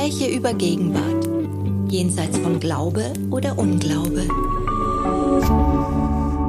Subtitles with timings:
[0.00, 1.28] Gespräche über Gegenwart,
[1.90, 4.26] jenseits von Glaube oder Unglaube.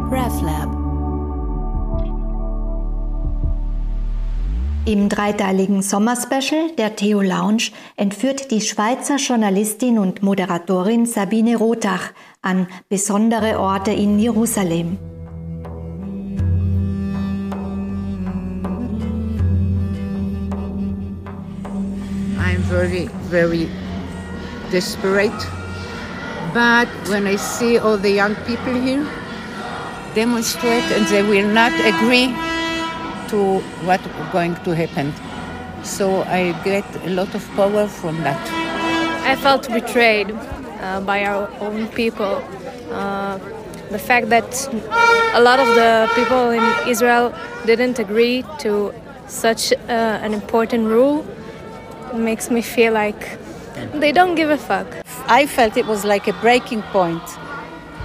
[0.09, 0.69] RefLab.
[4.85, 12.67] Im dreiteiligen Sommerspecial der Theo Lounge entführt die Schweizer Journalistin und Moderatorin Sabine Rothach an
[12.87, 14.97] besondere Orte in Jerusalem.
[22.71, 23.67] Very, very
[24.71, 25.39] desperate.
[26.53, 29.05] But when I see all the young people here
[30.15, 32.27] demonstrate and they will not agree
[33.31, 35.13] to what going to happen.
[35.83, 38.41] So I get a lot of power from that.
[39.27, 42.41] I felt betrayed uh, by our own people.
[42.91, 43.37] Uh,
[43.89, 44.49] the fact that
[45.33, 47.33] a lot of the people in Israel
[47.65, 48.93] didn't agree to
[49.27, 51.25] such uh, an important rule
[52.13, 53.37] makes me feel like
[53.93, 54.87] they don't give a fuck.
[55.27, 57.21] I felt it was like a breaking point.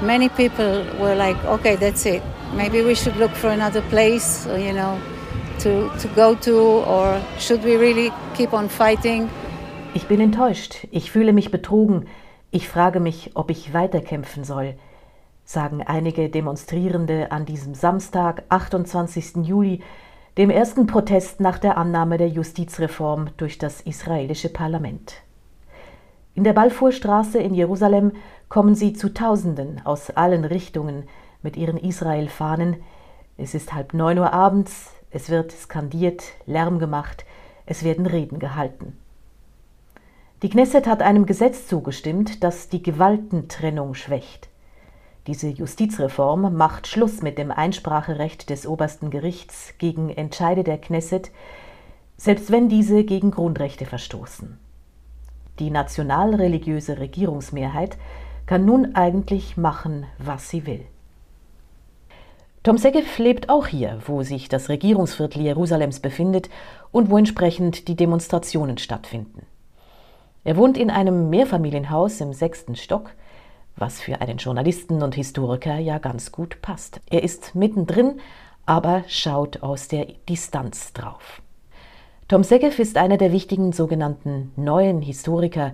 [0.02, 2.22] Many people were like, okay, that's it.
[2.54, 5.00] Maybe we should look for another place, you know,
[5.60, 9.28] to, to go to, or should we really keep on fighting?
[9.94, 10.86] Ich bin enttäuscht.
[10.90, 12.06] Ich fühle mich betrogen.
[12.50, 14.74] Ich frage mich, ob ich weiterkämpfen soll,
[15.44, 19.44] sagen einige Demonstrierende an diesem Samstag, 28.
[19.46, 19.80] Juli,
[20.36, 25.14] dem ersten Protest nach der Annahme der Justizreform durch das israelische Parlament.
[26.34, 28.12] In der Balfourstraße in Jerusalem
[28.50, 31.04] kommen sie zu Tausenden aus allen Richtungen
[31.42, 32.76] mit ihren Israel-Fahnen.
[33.38, 37.24] Es ist halb neun Uhr abends, es wird skandiert, Lärm gemacht,
[37.64, 38.98] es werden Reden gehalten.
[40.42, 44.50] Die Knesset hat einem Gesetz zugestimmt, das die Gewaltentrennung schwächt.
[45.26, 51.32] Diese Justizreform macht Schluss mit dem Einspracherecht des obersten Gerichts gegen Entscheide der Knesset,
[52.16, 54.58] selbst wenn diese gegen Grundrechte verstoßen.
[55.58, 57.98] Die nationalreligiöse Regierungsmehrheit
[58.46, 60.86] kann nun eigentlich machen, was sie will.
[62.62, 66.50] Tom Segev lebt auch hier, wo sich das Regierungsviertel Jerusalems befindet
[66.92, 69.46] und wo entsprechend die Demonstrationen stattfinden.
[70.44, 73.10] Er wohnt in einem Mehrfamilienhaus im sechsten Stock,
[73.76, 77.00] was für einen Journalisten und Historiker ja ganz gut passt.
[77.10, 78.20] Er ist mittendrin,
[78.64, 81.42] aber schaut aus der Distanz drauf.
[82.28, 85.72] Tom Segev ist einer der wichtigen sogenannten neuen Historiker,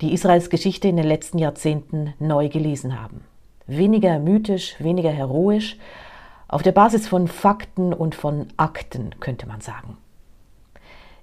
[0.00, 3.24] die Israels Geschichte in den letzten Jahrzehnten neu gelesen haben.
[3.66, 5.76] Weniger mythisch, weniger heroisch,
[6.46, 9.96] auf der Basis von Fakten und von Akten, könnte man sagen.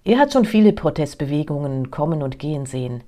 [0.04, 3.04] Er hat schon viele Protestbewegungen kommen und gehen sehen.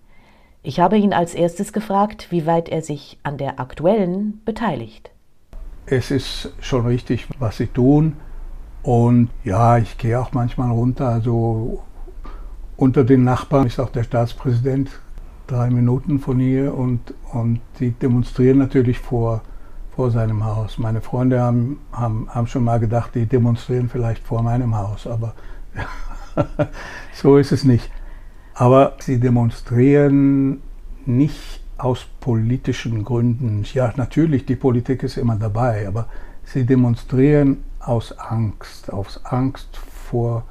[0.67, 5.11] Ich habe ihn als erstes gefragt, wie weit er sich an der aktuellen beteiligt.
[5.85, 8.17] Es ist schon richtig, was sie tun.
[8.83, 11.07] Und ja, ich gehe auch manchmal runter.
[11.07, 11.85] Also
[12.75, 14.89] unter den Nachbarn ist auch der Staatspräsident
[15.47, 19.43] drei Minuten von hier und, und die demonstrieren natürlich vor,
[19.95, 20.77] vor seinem Haus.
[20.77, 25.33] Meine Freunde haben, haben, haben schon mal gedacht, die demonstrieren vielleicht vor meinem Haus, aber
[27.13, 27.89] so ist es nicht.
[28.59, 30.63] Aber sie demonstrieren
[31.05, 33.63] nicht aus politischen Gründen.
[33.71, 36.07] Ja, natürlich, die Politik ist immer dabei, aber
[36.43, 40.43] sie demonstrieren aus Angst, aus Angst vor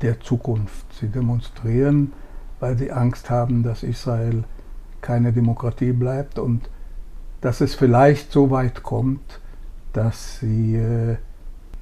[0.00, 0.86] der Zukunft.
[0.94, 2.12] Sie demonstrieren,
[2.60, 4.44] weil sie Angst haben, dass Israel
[5.00, 6.70] keine Demokratie bleibt und
[7.40, 9.40] dass es vielleicht so weit kommt,
[9.92, 11.16] dass sie äh,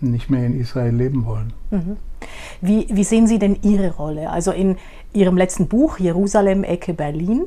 [0.00, 1.52] nicht mehr in Israel leben wollen.
[1.70, 1.98] Mhm.
[2.60, 4.30] Wie, wie sehen Sie denn Ihre Rolle?
[4.30, 4.76] Also in
[5.12, 7.46] Ihrem letzten Buch Jerusalem, Ecke Berlin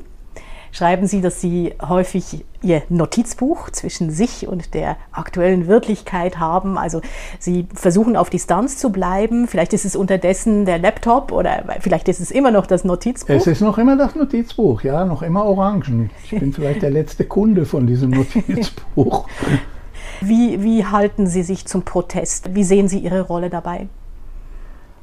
[0.72, 6.78] schreiben Sie, dass Sie häufig Ihr Notizbuch zwischen sich und der aktuellen Wirklichkeit haben.
[6.78, 7.02] Also
[7.40, 9.48] Sie versuchen auf Distanz zu bleiben.
[9.48, 13.34] Vielleicht ist es unterdessen der Laptop oder vielleicht ist es immer noch das Notizbuch.
[13.34, 16.10] Es ist noch immer das Notizbuch, ja, noch immer Orangen.
[16.24, 19.28] Ich bin vielleicht der letzte Kunde von diesem Notizbuch.
[20.24, 22.54] Wie, wie halten Sie sich zum Protest?
[22.54, 23.88] Wie sehen Sie Ihre Rolle dabei?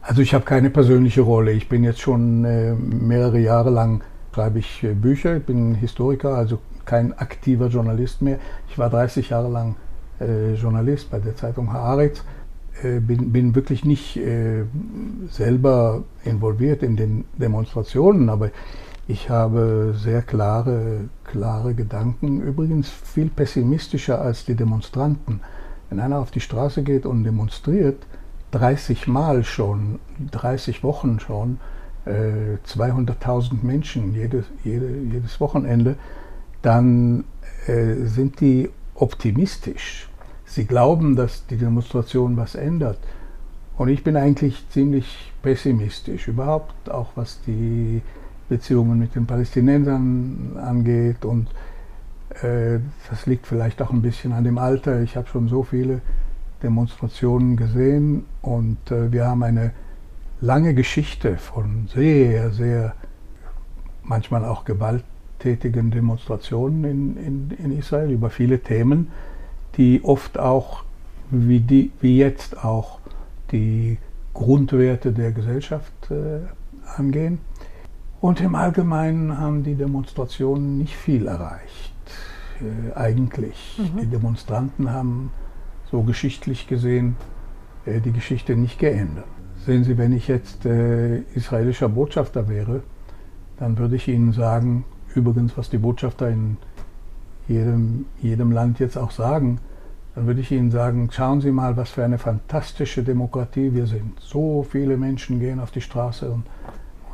[0.09, 1.53] Also ich habe keine persönliche Rolle.
[1.53, 4.01] Ich bin jetzt schon äh, mehrere Jahre lang
[4.35, 5.37] schreibe ich äh, Bücher.
[5.37, 8.39] Ich bin Historiker, also kein aktiver Journalist mehr.
[8.71, 9.77] Ich war 30 Jahre lang
[10.19, 12.25] äh, Journalist bei der Zeitung Haaretz.
[12.81, 14.21] Bin, bin wirklich nicht
[15.31, 18.51] selber involviert in den Demonstrationen, aber
[19.09, 25.41] ich habe sehr klare, klare Gedanken, übrigens viel pessimistischer als die Demonstranten.
[25.91, 28.07] Wenn einer auf die Straße geht und demonstriert,
[28.51, 29.99] 30 Mal schon,
[30.31, 31.59] 30 Wochen schon,
[32.05, 35.97] äh, 200.000 Menschen jedes, jede, jedes Wochenende,
[36.63, 37.25] dann
[37.67, 40.09] äh, sind die optimistisch.
[40.45, 42.99] Sie glauben, dass die Demonstration was ändert.
[43.77, 48.03] Und ich bin eigentlich ziemlich pessimistisch, überhaupt auch was die
[48.49, 51.25] Beziehungen mit den Palästinensern angeht.
[51.25, 51.49] Und
[52.43, 52.81] äh,
[53.11, 55.03] das liegt vielleicht auch ein bisschen an dem Alter.
[55.03, 56.01] Ich habe schon so viele
[56.63, 59.73] Demonstrationen gesehen und äh, wir haben eine
[60.41, 62.95] lange Geschichte von sehr, sehr
[64.03, 69.11] manchmal auch gewalttätigen Demonstrationen in, in, in Israel über viele Themen,
[69.77, 70.85] die oft auch,
[71.31, 72.99] wie, die, wie jetzt auch,
[73.53, 73.99] die
[74.35, 76.41] Grundwerte der Gesellschaft äh,
[76.97, 77.41] angehen.
[78.21, 81.95] Und im Allgemeinen haben die Demonstrationen nicht viel erreicht,
[82.61, 83.79] äh, eigentlich.
[83.79, 84.01] Mhm.
[84.01, 85.31] Die Demonstranten haben
[85.91, 87.17] so geschichtlich gesehen
[87.87, 89.25] äh, die Geschichte nicht geändert.
[89.65, 92.83] Sehen Sie, wenn ich jetzt äh, israelischer Botschafter wäre,
[93.59, 96.57] dann würde ich Ihnen sagen, übrigens, was die Botschafter in
[97.49, 99.59] jedem, jedem Land jetzt auch sagen,
[100.15, 104.19] dann würde ich Ihnen sagen, schauen Sie mal, was für eine fantastische Demokratie wir sind.
[104.21, 106.45] So viele Menschen gehen auf die Straße und,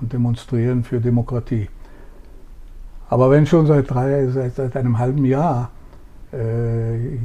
[0.00, 1.69] und demonstrieren für Demokratie.
[3.09, 5.71] Aber wenn schon seit, drei, seit, seit einem halben Jahr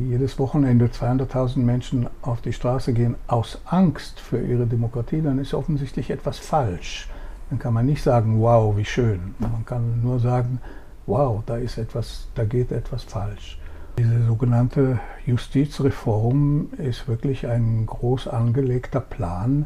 [0.10, 5.54] jedes Wochenende 200.000 Menschen auf die Straße gehen aus Angst für ihre Demokratie, dann ist
[5.54, 7.10] offensichtlich etwas falsch.
[7.50, 9.36] Dann kann man nicht sagen, wow, wie schön.
[9.40, 10.60] Man kann nur sagen,
[11.08, 13.60] wow, da ist etwas, da geht etwas falsch.
[13.98, 19.66] Diese sogenannte Justizreform ist wirklich ein groß angelegter Plan,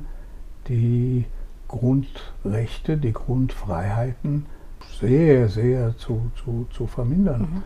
[0.68, 1.25] die
[1.68, 4.45] Grundrechte, die Grundfreiheiten
[5.00, 7.42] sehr, sehr zu, zu, zu vermindern.
[7.42, 7.63] Mhm.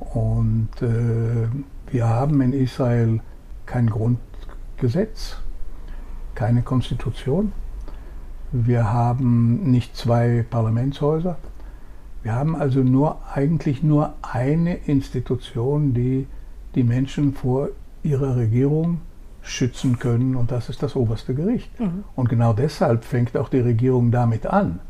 [0.00, 1.48] Und äh,
[1.90, 3.20] wir haben in Israel
[3.66, 5.36] kein Grundgesetz,
[6.34, 7.52] keine Konstitution.
[8.52, 11.36] Wir haben nicht zwei Parlamentshäuser.
[12.22, 16.26] Wir haben also nur eigentlich nur eine Institution, die
[16.74, 17.68] die Menschen vor
[18.02, 19.00] ihrer Regierung
[19.42, 21.78] schützen können, und das ist das oberste Gericht.
[21.80, 22.04] Mhm.
[22.14, 24.80] Und genau deshalb fängt auch die Regierung damit an.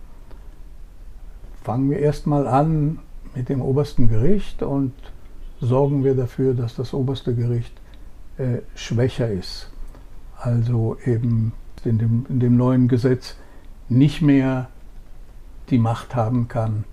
[1.62, 2.98] Fangen wir erstmal an,
[3.34, 4.92] mit dem obersten Gericht und
[5.60, 7.72] sorgen wir dafür, dass das oberste Gericht
[8.38, 9.70] äh, schwächer ist.
[10.36, 11.52] Also eben
[11.84, 13.36] in dem, in dem neuen Gesetz
[13.88, 14.68] nicht mehr
[15.68, 16.84] die Macht haben kann,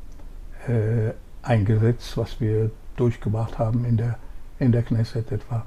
[0.67, 4.17] äh, ein Gesetz, was wir durchgebracht haben in der,
[4.59, 5.65] in der Knesset etwa,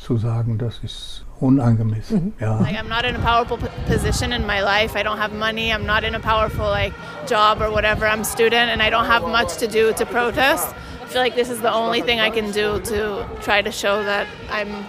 [0.00, 2.34] zu sagen, das ist unangemessen.
[2.38, 2.40] Mhm.
[2.40, 2.58] Ja.
[2.60, 4.96] Like I'm not in a powerful position in my life.
[4.96, 5.72] I don't have money.
[5.72, 6.92] I'm not in a powerful like
[7.26, 8.06] job or whatever.
[8.06, 10.74] I'm student and I don't have much to do to protest.
[11.02, 14.02] I feel like this is the only thing I can do to try to show
[14.04, 14.84] that I'm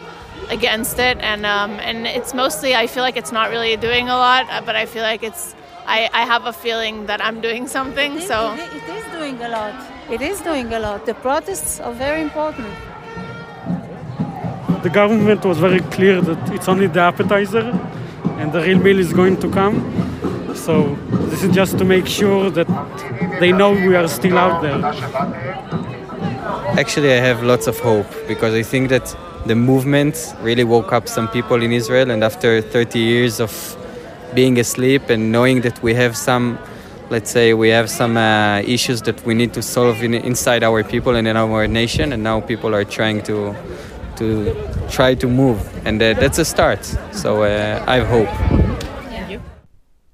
[0.49, 1.17] against it.
[1.19, 4.75] And um, and it's mostly I feel like it's not really doing a lot, but
[4.75, 5.55] I feel like it's
[5.87, 8.13] I, I have a feeling that I'm doing something.
[8.13, 9.73] It is, so it is doing a lot.
[10.09, 11.05] It is doing a lot.
[11.05, 12.67] The protests are very important
[14.83, 17.71] the government was very clear that it's only the appetizer
[18.39, 19.75] and the real meal is going to come.
[20.55, 20.95] So
[21.29, 22.67] this is just to make sure that
[23.39, 24.83] they know we are still out there.
[26.79, 31.07] Actually, I have lots of hope because I think that the movement really woke up
[31.07, 33.77] some people in Israel, and after 30 years of
[34.33, 36.57] being asleep and knowing that we have some,
[37.09, 40.83] let's say, we have some uh, issues that we need to solve in, inside our
[40.83, 43.55] people and in our nation, and now people are trying to
[44.21, 44.53] to
[44.89, 46.85] try to move, and uh, that's a start.
[47.11, 48.29] So uh, I hope.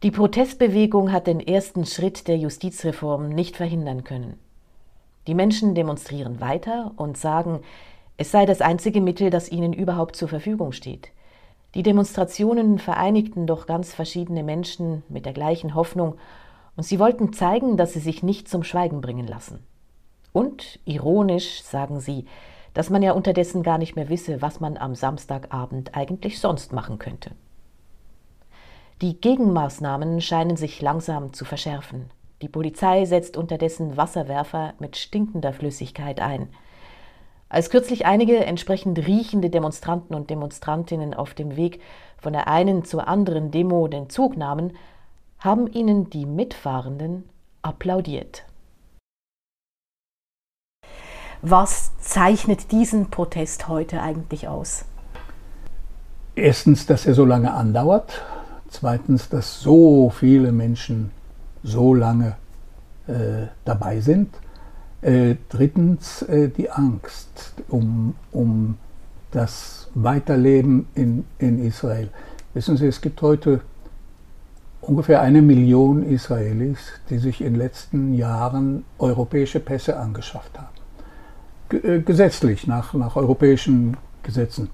[0.03, 4.39] Die Protestbewegung hat den ersten Schritt der Justizreform nicht verhindern können.
[5.25, 7.61] Die Menschen demonstrieren weiter und sagen,
[8.15, 11.09] es sei das einzige Mittel, das ihnen überhaupt zur Verfügung steht.
[11.75, 16.15] Die Demonstrationen vereinigten doch ganz verschiedene Menschen mit der gleichen Hoffnung,
[16.77, 19.59] und sie wollten zeigen, dass sie sich nicht zum Schweigen bringen lassen.
[20.31, 22.25] Und, ironisch, sagen sie,
[22.77, 26.99] dass man ja unterdessen gar nicht mehr wisse, was man am Samstagabend eigentlich sonst machen
[26.99, 27.31] könnte.
[29.01, 32.11] Die Gegenmaßnahmen scheinen sich langsam zu verschärfen.
[32.43, 36.49] Die Polizei setzt unterdessen Wasserwerfer mit stinkender Flüssigkeit ein.
[37.49, 41.81] Als kürzlich einige entsprechend riechende Demonstranten und Demonstrantinnen auf dem Weg
[42.19, 44.77] von der einen zur anderen Demo den Zug nahmen,
[45.39, 47.27] haben ihnen die Mitfahrenden
[47.63, 48.46] applaudiert.
[51.41, 54.85] Was zeichnet diesen Protest heute eigentlich aus?
[56.35, 58.23] Erstens, dass er so lange andauert.
[58.69, 61.11] Zweitens, dass so viele Menschen
[61.63, 62.35] so lange
[63.07, 64.35] äh, dabei sind.
[65.01, 68.77] Äh, drittens, äh, die Angst um, um
[69.31, 72.09] das Weiterleben in, in Israel.
[72.53, 73.61] Wissen Sie, es gibt heute
[74.81, 76.79] ungefähr eine Million Israelis,
[77.09, 80.76] die sich in den letzten Jahren europäische Pässe angeschafft haben.
[81.71, 84.69] Äh, gesetzlich, nach, nach europäischen Gesetzen.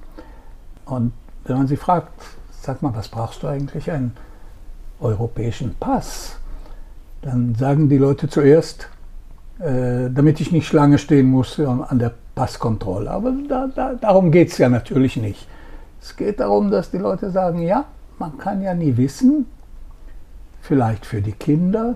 [0.86, 1.14] Und
[1.46, 2.12] wenn man sie fragt,
[2.52, 4.16] sag mal, was brauchst du eigentlich einen
[5.00, 6.38] europäischen Pass?
[7.24, 8.90] dann sagen die Leute zuerst,
[9.60, 13.10] äh, damit ich nicht Schlange stehen muss an der Passkontrolle.
[13.10, 15.48] Aber da, da, darum geht es ja natürlich nicht.
[16.02, 17.86] Es geht darum, dass die Leute sagen, ja,
[18.20, 19.46] man kann ja nie wissen,
[20.62, 21.96] vielleicht für die Kinder.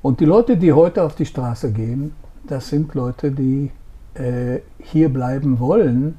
[0.00, 2.14] Und die Leute, die heute auf die Straße gehen,
[2.46, 3.70] das sind Leute, die
[4.14, 6.18] äh, hier bleiben wollen,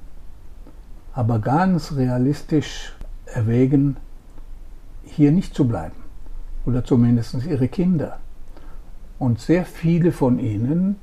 [1.14, 2.94] aber ganz realistisch
[3.26, 3.98] erwägen,
[5.04, 5.96] hier nicht zu bleiben.
[6.66, 8.20] Oder zumindest ihre Kinder.
[9.18, 10.98] Und sehr viele von ihnen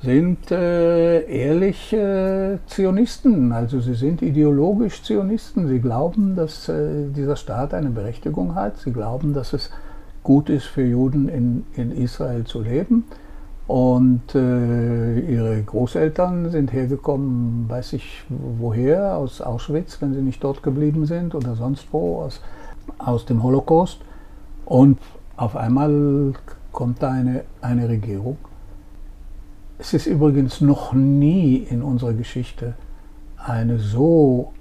[0.00, 5.66] sind äh, ehrlich äh, Zionisten, also sie sind ideologisch Zionisten.
[5.66, 8.78] Sie glauben, dass äh, dieser Staat eine Berechtigung hat.
[8.78, 9.70] Sie glauben, dass es
[10.22, 13.04] gut ist für Juden in, in Israel zu leben.
[13.68, 20.62] Und äh, ihre Großeltern sind hergekommen, weiß ich woher, aus Auschwitz, wenn sie nicht dort
[20.62, 22.40] geblieben sind oder sonst wo, aus,
[22.96, 24.00] aus dem Holocaust.
[24.64, 24.98] Und
[25.36, 26.32] auf einmal
[26.72, 28.38] kommt da eine, eine Regierung.
[29.78, 32.72] Es ist übrigens noch nie in unserer Geschichte
[33.36, 34.54] eine so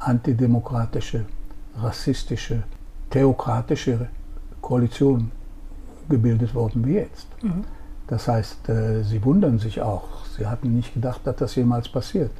[0.00, 1.24] antidemokratische,
[1.80, 2.64] rassistische,
[3.10, 4.08] theokratische
[4.60, 5.30] Koalition
[6.08, 7.28] gebildet worden wie jetzt.
[7.42, 7.64] Mhm.
[8.10, 10.26] Das heißt, äh, sie wundern sich auch.
[10.36, 12.32] Sie hatten nicht gedacht, dass das jemals passiert.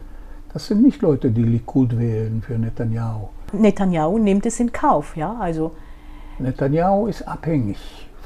[0.53, 3.29] Das sind nicht Leute, die Likud wählen für Netanyahu.
[3.53, 5.37] Netanyahu nimmt es in Kauf, ja?
[5.39, 5.71] Also
[6.41, 7.79] Netanyahu ist abhängig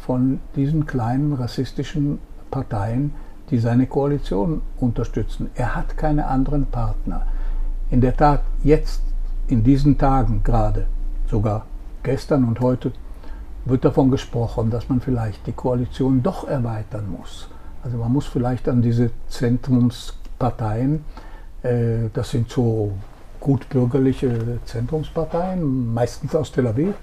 [0.06, 2.18] von diesen kleinen rassistischen
[2.50, 3.12] Parteien,
[3.50, 5.50] die seine Koalition unterstützen.
[5.54, 7.26] Er hat keine anderen Partner.
[7.90, 9.02] In der Tat, jetzt,
[9.48, 10.86] in diesen Tagen gerade,
[11.28, 11.66] sogar
[12.02, 12.92] gestern und heute,
[13.64, 17.48] wird davon gesprochen, dass man vielleicht die Koalition doch erweitern muss.
[17.82, 21.04] Also man muss vielleicht an diese Zentrumsparteien,
[21.62, 22.92] äh, das sind so
[23.40, 26.94] gutbürgerliche Zentrumsparteien, meistens aus Tel Aviv.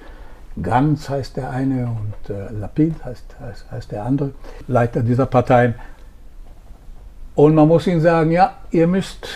[0.61, 4.31] Ganz heißt der eine und äh, Lapid heißt, heißt, heißt der andere,
[4.67, 5.75] Leiter dieser Parteien.
[7.35, 9.27] Und man muss ihnen sagen, ja, ihr müsst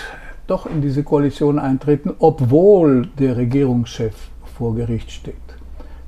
[0.48, 4.15] doch in diese Koalition eintreten, obwohl der Regierungschef
[4.58, 5.45] vor Gericht steht.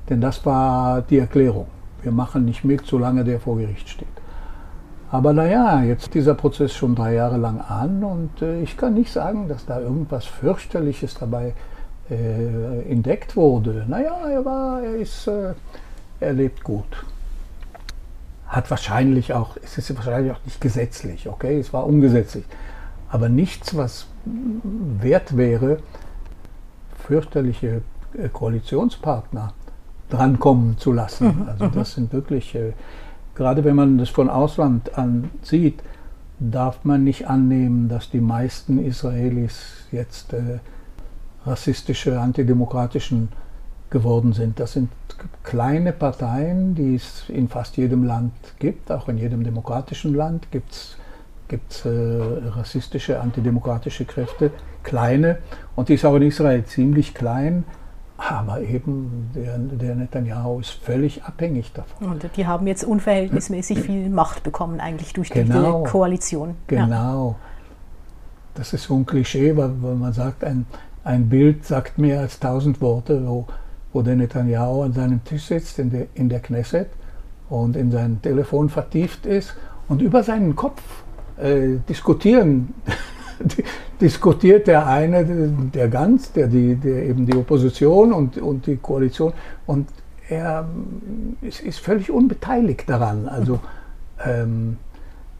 [0.08, 1.66] Denn das war die Erklärung.
[2.02, 4.08] Wir machen nicht mit, solange der vor Gericht steht.
[5.10, 9.10] Aber naja, jetzt dieser Prozess schon drei Jahre lang an und äh, ich kann nicht
[9.10, 11.54] sagen, dass da irgendwas fürchterliches dabei
[12.10, 13.86] äh, entdeckt wurde.
[13.88, 15.54] Naja, er war, er ist, äh,
[16.20, 17.04] er lebt gut.
[18.48, 22.44] Hat wahrscheinlich auch, es ist wahrscheinlich auch nicht gesetzlich, okay, es war ungesetzlich.
[23.10, 25.78] Aber nichts, was wert wäre,
[27.06, 27.80] fürchterliche
[28.12, 29.54] äh, Koalitionspartner
[30.10, 31.26] drankommen zu lassen.
[31.26, 31.72] Mhm, also mhm.
[31.72, 32.72] das sind wirklich, äh,
[33.34, 35.82] gerade wenn man das von Ausland an sieht,
[36.38, 40.60] darf man nicht annehmen, dass die meisten Israelis jetzt äh,
[41.44, 43.28] rassistische, antidemokratischen
[43.90, 44.60] geworden sind.
[44.60, 44.90] Das sind
[45.42, 50.72] kleine Parteien, die es in fast jedem Land gibt, auch in jedem demokratischen Land gibt
[50.72, 54.50] es äh, rassistische, antidemokratische Kräfte,
[54.82, 55.38] kleine,
[55.76, 57.64] und die ist auch in Israel ziemlich klein,
[58.18, 62.08] aber eben der, der, Netanyahu ist völlig abhängig davon.
[62.08, 66.56] Und die haben jetzt unverhältnismäßig viel Macht bekommen, eigentlich durch genau, die Koalition.
[66.66, 67.36] Genau.
[67.40, 67.48] Ja.
[68.54, 70.66] Das ist so ein Klischee, weil, weil, man sagt, ein,
[71.04, 73.46] ein Bild sagt mehr als tausend Worte, wo,
[73.92, 76.88] wo der Netanyahu an seinem Tisch sitzt in der, in der Knesset
[77.48, 79.54] und in sein Telefon vertieft ist
[79.86, 80.82] und über seinen Kopf
[81.36, 82.74] äh, diskutieren
[84.00, 89.32] diskutiert der eine, der Ganz, der, die, der eben die Opposition und, und die Koalition
[89.66, 89.88] und
[90.28, 90.68] er
[91.40, 93.28] ist, ist völlig unbeteiligt daran.
[93.28, 93.60] Also
[94.24, 94.76] ähm,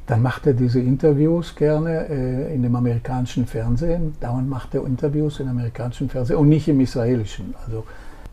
[0.06, 4.14] dann macht er diese Interviews gerne äh, in dem amerikanischen Fernsehen.
[4.20, 7.54] Dauernd macht er Interviews im amerikanischen Fernsehen und nicht im israelischen.
[7.66, 7.84] Also,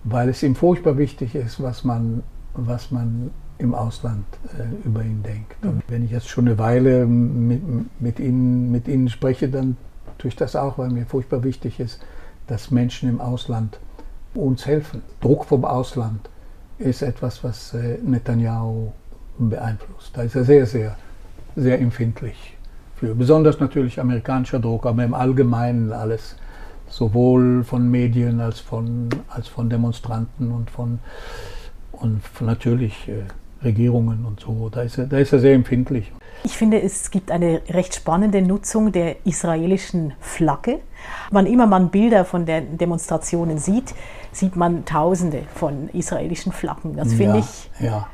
[0.06, 4.26] weil es ihm furchtbar wichtig ist, was man, was man im Ausland
[4.58, 5.56] äh, über ihn denkt.
[5.64, 7.62] Und wenn ich jetzt schon eine Weile mit,
[8.02, 9.78] mit, ihnen, mit Ihnen spreche, dann
[10.18, 12.00] tue ich das auch, weil mir furchtbar wichtig ist,
[12.48, 13.80] dass Menschen im Ausland
[14.34, 15.02] uns helfen.
[15.22, 16.30] Druck vom Ausland
[16.78, 18.92] ist etwas, was äh, Netanyahu
[19.38, 20.12] beeinflusst.
[20.16, 20.98] Da ist er sehr, sehr,
[21.56, 22.58] sehr empfindlich
[22.96, 23.16] für.
[23.16, 26.36] Besonders natürlich amerikanischer Druck, aber im Allgemeinen alles,
[26.90, 31.00] sowohl von Medien als von, als von Demonstranten und von,
[31.94, 33.24] und natürlich äh,
[33.66, 34.70] Regierungen und so.
[34.70, 36.12] Da ist er, da ist er sehr empfindlich.
[36.44, 40.80] Ich finde, es gibt eine recht spannende Nutzung der israelischen Flagge.
[41.32, 43.96] Wann immer man Bilder von den Demonstrationen sieht,
[44.32, 46.96] sieht man Tausende von israelischen Flaggen.
[46.96, 48.08] Das finde ja, ich ja.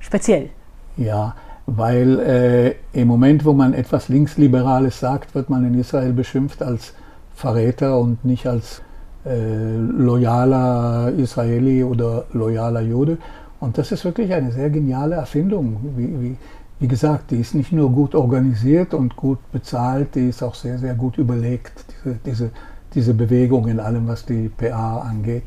[0.00, 0.50] speziell.
[0.96, 1.34] Ja,
[1.66, 6.94] weil äh, im Moment, wo man etwas Linksliberales sagt, wird man in Israel beschimpft als
[7.34, 8.82] Verräter und nicht als
[9.26, 13.18] äh, loyaler Israeli oder loyaler Jude.
[13.64, 15.78] Und das ist wirklich eine sehr geniale Erfindung.
[15.96, 16.36] Wie, wie,
[16.80, 20.78] wie gesagt, die ist nicht nur gut organisiert und gut bezahlt, die ist auch sehr,
[20.78, 22.50] sehr gut überlegt, diese, diese,
[22.94, 25.44] diese Bewegung in allem, was die PA angeht.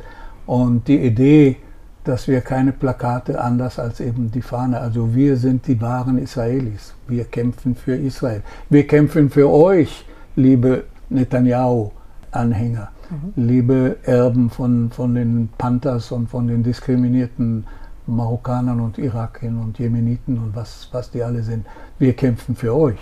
[0.48, 1.58] Und die Idee,
[2.06, 6.96] dass wir keine Plakate anders als eben die Fahne, also wir sind die wahren Israelis,
[7.08, 10.06] wir kämpfen für Israel, wir kämpfen für euch,
[10.36, 13.34] liebe Netanyahu-Anhänger, mhm.
[13.36, 17.66] liebe Erben von, von den Panthers und von den diskriminierten
[18.08, 21.66] Marokkanern und Irakiern und Jemeniten und was, was die alle sind.
[22.00, 23.00] Wir kämpfen für euch.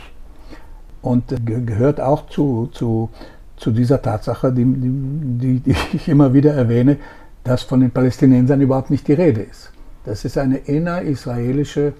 [1.02, 3.10] Und ge gehört auch zu, zu,
[3.58, 6.98] zu dieser Tatsache, die, die, die ich immer wieder erwähne,
[7.44, 9.72] dass von den Palästinensern überhaupt nicht die Rede ist.
[10.04, 11.94] Das ist eine innerisraelische,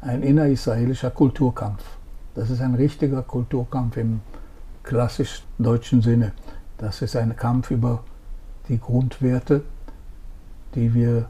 [0.00, 1.82] ein innerisraelischer Kulturkampf.
[2.34, 4.20] Das ist ein richtiger Kulturkampf im
[4.82, 6.32] klassisch deutschen Sinne.
[6.78, 8.04] Das ist ein Kampf über
[8.68, 9.62] die Grundwerte,
[10.74, 11.26] die wir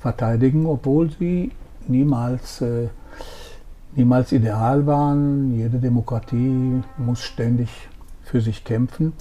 [0.00, 1.52] verteidigen, obwohl sie
[1.86, 2.88] niemals, äh,
[3.94, 5.54] niemals ideal waren.
[5.54, 7.68] Jede Demokratie muss ständig
[8.22, 9.12] für sich kämpfen.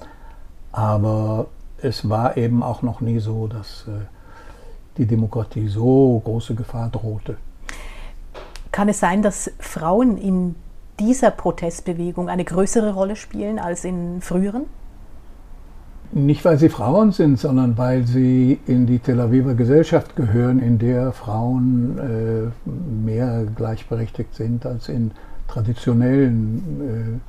[0.72, 1.48] Aber
[1.82, 4.06] es war eben auch noch nie so, dass äh,
[4.98, 7.38] die Demokratie so große Gefahr drohte.
[8.72, 10.56] Kann es sein, dass Frauen in
[11.00, 14.66] dieser Protestbewegung eine größere Rolle spielen als in früheren?
[16.12, 20.80] Nicht, weil sie Frauen sind, sondern weil sie in die Tel Aviver Gesellschaft gehören, in
[20.80, 22.70] der Frauen äh,
[23.06, 25.12] mehr gleichberechtigt sind als in
[25.48, 27.22] traditionellen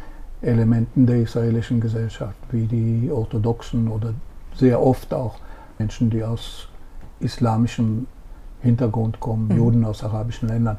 [0.42, 4.14] äh, Elementen der israelischen Gesellschaft, wie die orthodoxen oder
[4.54, 5.36] sehr oft auch
[5.78, 6.68] Menschen, die aus
[7.20, 8.06] islamischem
[8.62, 9.56] Hintergrund kommen, mhm.
[9.56, 10.78] Juden aus arabischen Ländern,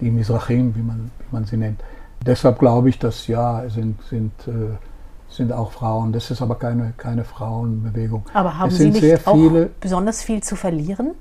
[0.00, 1.80] die Mizrachim, wie man, wie man sie nennt.
[2.24, 4.76] Deshalb glaube ich, dass ja, sind, sind äh,
[5.36, 6.12] sind auch Frauen.
[6.12, 8.24] Das ist aber keine, keine Frauenbewegung.
[8.34, 9.38] Aber haben es Sie nicht auch
[9.80, 11.12] besonders viel zu verlieren?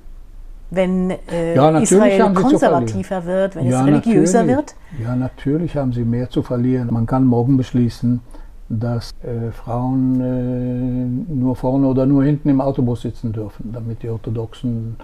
[0.70, 4.76] Wenn äh, ja, Israel konservativer wird, wenn ja, es religiöser wird?
[5.04, 6.88] Ja, natürlich haben sie mehr zu verlieren.
[6.92, 8.22] Man kann morgen beschließen,
[8.70, 14.10] dass äh, Frauen äh, nur vorne oder nur hinten im Autobus sitzen dürfen, damit die
[14.10, 14.96] orthodoxen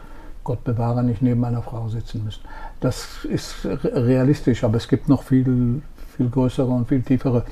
[0.45, 2.41] Gott bewahre nicht neben einer Frau sitzen müssen.
[2.79, 5.81] Das ist realistisch, aber es gibt noch viel,
[6.15, 7.43] viel größere und viel tiefere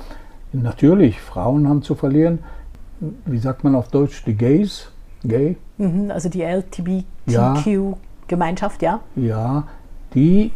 [0.62, 2.38] Natürlich, Frauen haben zu verlieren.
[3.24, 4.22] Wie sagt man auf Deutsch?
[4.24, 4.90] Die Gays?
[5.22, 5.56] Gay?
[5.78, 9.00] Mhm, also die LGBTQ-Gemeinschaft, ja.
[9.16, 9.66] Ja,
[10.14, 10.52] die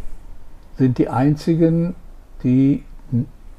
[0.76, 1.94] sind die einzigen,
[2.42, 2.84] die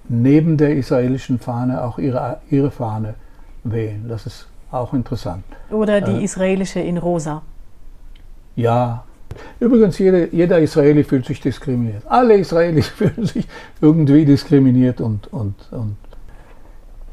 [0.07, 3.15] neben der israelischen Fahne auch ihre, ihre Fahne
[3.63, 4.05] wählen.
[4.07, 5.43] Das ist auch interessant.
[5.69, 7.41] Oder die äh, israelische in rosa.
[8.55, 9.03] Ja.
[9.59, 12.03] Übrigens, jede, jeder Israeli fühlt sich diskriminiert.
[12.07, 13.47] Alle Israelis fühlen sich
[13.79, 15.95] irgendwie diskriminiert und, und, und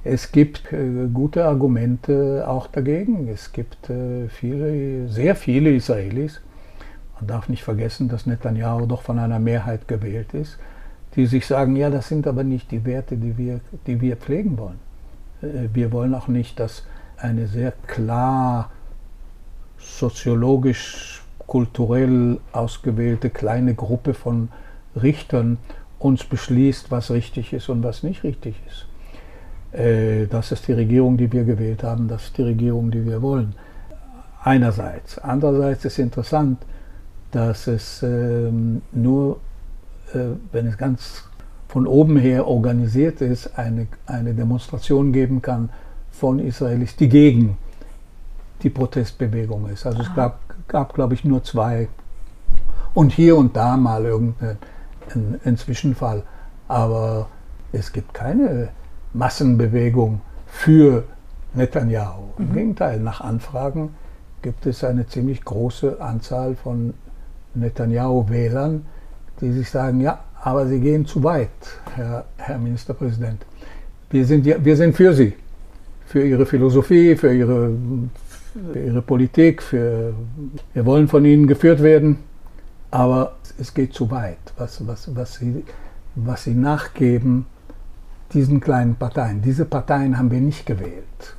[0.08, 3.28] es gibt äh, gute Argumente auch dagegen.
[3.28, 6.40] Es gibt äh, viele, sehr viele Israelis,
[7.16, 10.58] man darf nicht vergessen, dass Netanyahu doch von einer Mehrheit gewählt ist,
[11.16, 14.56] die sich sagen, ja, das sind aber nicht die Werte, die wir, die wir pflegen
[14.58, 14.78] wollen.
[15.42, 16.84] Äh, wir wollen auch nicht, dass
[17.16, 18.70] eine sehr klar
[19.78, 24.50] soziologisch, kulturell ausgewählte kleine Gruppe von
[25.00, 25.56] Richtern
[25.98, 28.86] uns beschließt, was richtig ist und was nicht richtig ist.
[29.72, 33.20] Äh, das ist die Regierung, die wir gewählt haben, das ist die Regierung, die wir
[33.20, 33.54] wollen.
[34.42, 35.18] Einerseits.
[35.18, 36.58] Andererseits ist interessant,
[37.32, 39.40] dass es ähm, nur,
[40.14, 40.20] äh,
[40.52, 41.24] wenn es ganz
[41.68, 45.68] von oben her organisiert ist, eine, eine Demonstration geben kann
[46.10, 47.58] von Israelis, die gegen
[48.62, 49.84] die Protestbewegung ist.
[49.86, 50.08] Also Aha.
[50.08, 51.88] es gab, gab glaube ich, nur zwei
[52.94, 56.22] und hier und da mal irgendeinen Zwischenfall.
[56.68, 57.28] Aber
[57.72, 58.70] es gibt keine
[59.12, 61.04] Massenbewegung für
[61.54, 62.24] Netanyahu.
[62.38, 62.54] Im mhm.
[62.54, 63.94] Gegenteil, nach Anfragen
[64.42, 66.94] gibt es eine ziemlich große Anzahl von
[67.54, 68.86] Netanyahu-Wählern,
[69.40, 71.50] die sich sagen, ja, aber Sie gehen zu weit,
[71.94, 73.44] Herr, Herr Ministerpräsident.
[74.10, 75.34] Wir sind, wir sind für Sie,
[76.06, 77.72] für Ihre Philosophie, für Ihre,
[78.72, 80.14] für Ihre Politik, für,
[80.72, 82.18] wir wollen von Ihnen geführt werden,
[82.90, 84.38] aber es geht zu weit.
[84.56, 85.64] Was, was, was, Sie,
[86.14, 87.46] was Sie nachgeben,
[88.34, 89.42] diesen kleinen Parteien.
[89.42, 91.36] Diese Parteien haben wir nicht gewählt.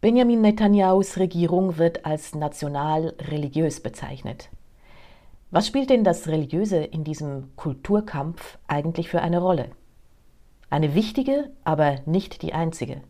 [0.00, 4.50] Benjamin Netanyahus Regierung wird als national-religiös bezeichnet.
[5.50, 9.70] Was spielt denn das Religiöse in diesem Kulturkampf eigentlich für eine Rolle?
[10.68, 13.00] Eine wichtige, aber nicht die einzige.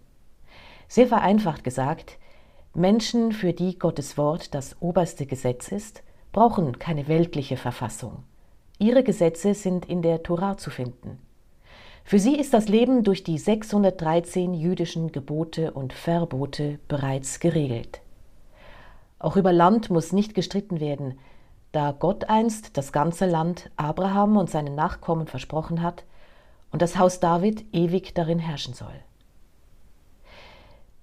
[0.87, 2.19] Sehr vereinfacht gesagt,
[2.75, 8.25] Menschen, für die Gottes Wort das oberste Gesetz ist, brauchen keine weltliche Verfassung.
[8.79, 11.19] Ihre Gesetze sind in der Tora zu finden.
[12.07, 18.03] Für sie ist das Leben durch die 613 jüdischen Gebote und Verbote bereits geregelt.
[19.19, 21.19] Auch über Land muss nicht gestritten werden,
[21.73, 26.05] da Gott einst das ganze Land Abraham und seinen Nachkommen versprochen hat
[26.71, 28.95] und das Haus David ewig darin herrschen soll.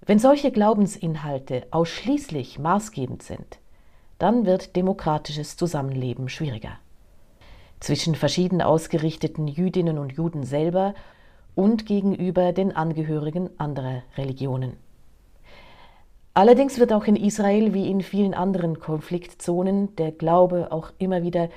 [0.06, 3.58] Wenn solche Glaubensinhalte ausschließlich maßgebend sind,
[4.20, 6.78] dann wird demokratisches Zusammenleben schwieriger.
[7.82, 10.94] Zwischen verschieden ausgerichteten Jüdinnen und Juden selber
[11.56, 14.76] und gegenüber den Angehörigen anderer Religionen.
[16.32, 21.48] Allerdings wird auch in Israel wie in vielen anderen Konfliktzonen der Glaube auch immer wieder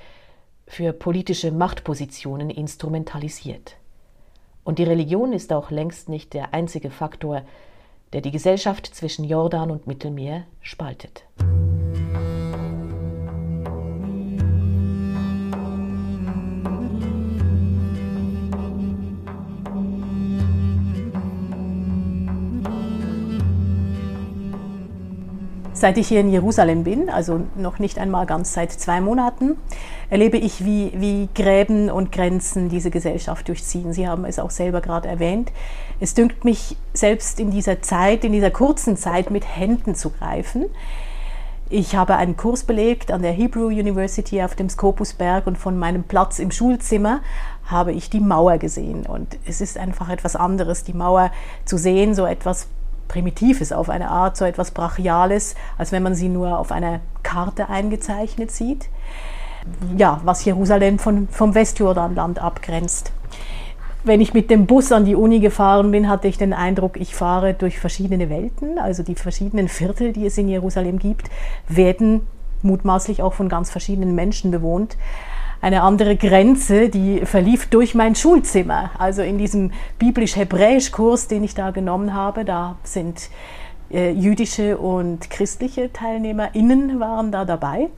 [0.65, 3.75] für politische Machtpositionen instrumentalisiert.
[4.63, 7.43] Und die Religion ist auch längst nicht der einzige Faktor,
[8.13, 11.23] der die Gesellschaft zwischen Jordan und Mittelmeer spaltet.
[25.75, 29.57] Seit ich hier in Jerusalem bin, also noch nicht einmal ganz seit zwei Monaten,
[30.09, 33.91] erlebe ich, wie, wie Gräben und Grenzen diese Gesellschaft durchziehen.
[33.91, 35.51] Sie haben es auch selber gerade erwähnt.
[35.99, 40.67] Es dünkt mich selbst in dieser Zeit, in dieser kurzen Zeit mit Händen zu greifen.
[41.69, 46.03] Ich habe einen Kurs belegt an der Hebrew University auf dem Scopusberg und von meinem
[46.03, 47.19] Platz im Schulzimmer
[47.65, 49.05] habe ich die Mauer gesehen.
[49.05, 51.31] Und es ist einfach etwas anderes, die Mauer
[51.65, 52.69] zu sehen, so etwas
[53.07, 57.69] Primitives auf eine Art, so etwas Brachiales, als wenn man sie nur auf einer Karte
[57.69, 58.89] eingezeichnet sieht.
[59.97, 63.11] Ja, was Jerusalem von, vom Westjordanland abgrenzt.
[64.03, 67.15] Wenn ich mit dem Bus an die Uni gefahren bin, hatte ich den Eindruck, ich
[67.15, 68.77] fahre durch verschiedene Welten.
[68.77, 71.31] Also die verschiedenen Viertel, die es in Jerusalem gibt,
[71.67, 72.21] werden
[72.61, 74.97] mutmaßlich auch von ganz verschiedenen Menschen bewohnt
[75.65, 78.91] eine andere Grenze, die verlief durch mein Schulzimmer.
[78.99, 83.31] Also in diesem biblisch-hebräisch-Kurs, den ich da genommen habe, da sind
[83.89, 87.89] äh, jüdische und christliche TeilnehmerInnen waren da dabei.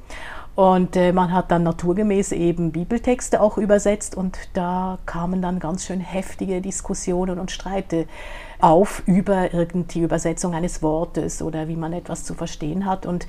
[0.55, 5.85] Und äh, man hat dann naturgemäß eben Bibeltexte auch übersetzt und da kamen dann ganz
[5.85, 8.05] schön heftige Diskussionen und Streite
[8.61, 13.05] auf über irgendwie Übersetzung eines Wortes oder wie man etwas zu verstehen hat.
[13.05, 13.27] Und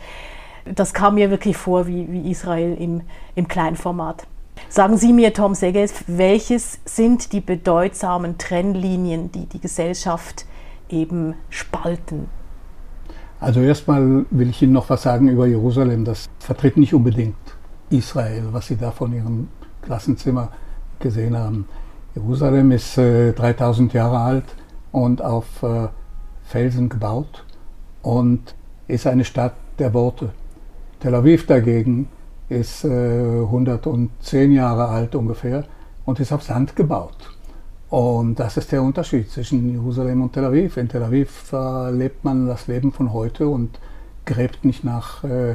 [0.74, 3.02] das kam mir wirklich vor wie, wie Israel im,
[3.35, 4.26] im Kleinformat.
[4.68, 10.46] Sagen Sie mir, Tom Segges, welches sind die bedeutsamen Trennlinien, die die Gesellschaft
[10.88, 12.28] eben spalten?
[13.40, 16.04] Also erstmal will ich Ihnen noch was sagen über Jerusalem.
[16.04, 17.37] Das vertritt nicht unbedingt
[17.90, 19.48] Israel, was Sie da von Ihrem
[19.83, 20.50] Klassenzimmer
[20.98, 21.66] gesehen haben.
[22.14, 24.44] Jerusalem ist äh, 3000 Jahre alt
[24.90, 25.88] und auf äh,
[26.42, 27.44] Felsen gebaut
[28.02, 28.54] und
[28.88, 30.31] ist eine Stadt der Worte.
[31.00, 32.08] Tel Aviv dagegen
[32.48, 35.64] ist äh, 110 Jahre alt ungefähr
[36.04, 37.30] und ist auf Sand gebaut.
[37.90, 40.76] Und das ist der Unterschied zwischen Jerusalem und Tel Aviv.
[40.76, 43.78] In Tel Aviv äh, lebt man das Leben von heute und
[44.24, 45.54] gräbt nicht nach äh,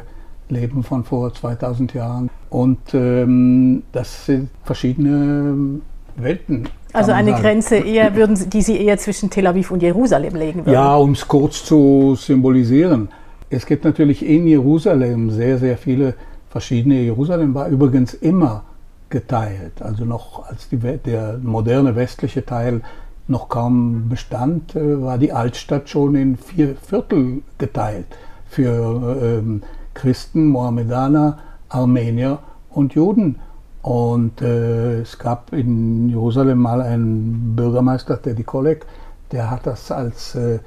[0.50, 2.30] Leben von vor 2000 Jahren.
[2.50, 5.82] Und ähm, das sind verschiedene
[6.16, 6.70] Welten.
[6.94, 7.44] Also eine sagen.
[7.44, 10.74] Grenze eher, würden Sie, die Sie eher zwischen Tel Aviv und Jerusalem legen würden?
[10.74, 13.10] Ja, um es kurz zu symbolisieren.
[13.54, 16.16] Es gibt natürlich in Jerusalem sehr, sehr viele
[16.50, 17.02] verschiedene.
[17.02, 18.64] Jerusalem war übrigens immer
[19.12, 22.82] geteilt, also noch als die, der moderne westliche Teil
[23.28, 28.08] noch kaum bestand, äh, war die Altstadt schon in vier Viertel geteilt
[28.50, 29.62] für ähm,
[29.94, 31.38] Christen, Mohammedaner,
[31.70, 32.40] Armenier
[32.72, 33.38] und Juden.
[33.84, 38.88] Und äh, es gab in Jerusalem mal einen Bürgermeister, Teddy Kollek,
[39.32, 40.58] der hat das als äh,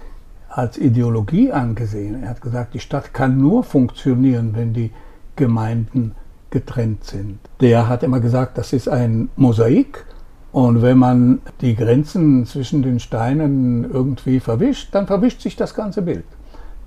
[0.57, 2.23] als Ideologie angesehen.
[2.23, 4.91] Er hat gesagt, die Stadt kann nur funktionieren, wenn die
[5.37, 6.15] Gemeinden
[6.49, 7.39] getrennt sind.
[7.61, 10.07] Der hat immer gesagt, das ist ein Mosaik
[10.53, 16.01] und wenn man die Grenzen zwischen den Steinen irgendwie verwischt, dann verwischt sich das ganze
[16.01, 16.25] Bild.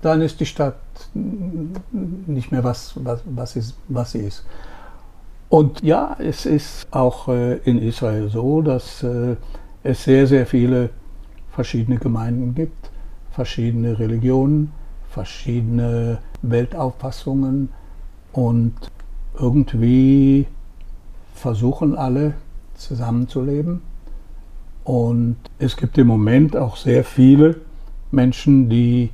[0.01, 0.79] Dann ist die Stadt
[1.13, 4.45] nicht mehr was, was, was, ist, was sie ist.
[5.47, 9.35] Und ja, es ist auch äh, in Israel so, dass äh,
[9.83, 10.89] es sehr, sehr viele
[11.51, 12.78] verschiedene Gemeinden gibt
[13.39, 14.73] verschiedene Religionen,
[15.11, 17.69] verschiedene Weltauffassungen
[18.33, 18.73] und
[19.39, 20.45] irgendwie
[21.35, 22.33] versuchen alle
[22.75, 23.79] zusammenzuleben.
[24.83, 27.61] Und es gibt im Moment auch sehr viele
[28.11, 29.11] Menschen, die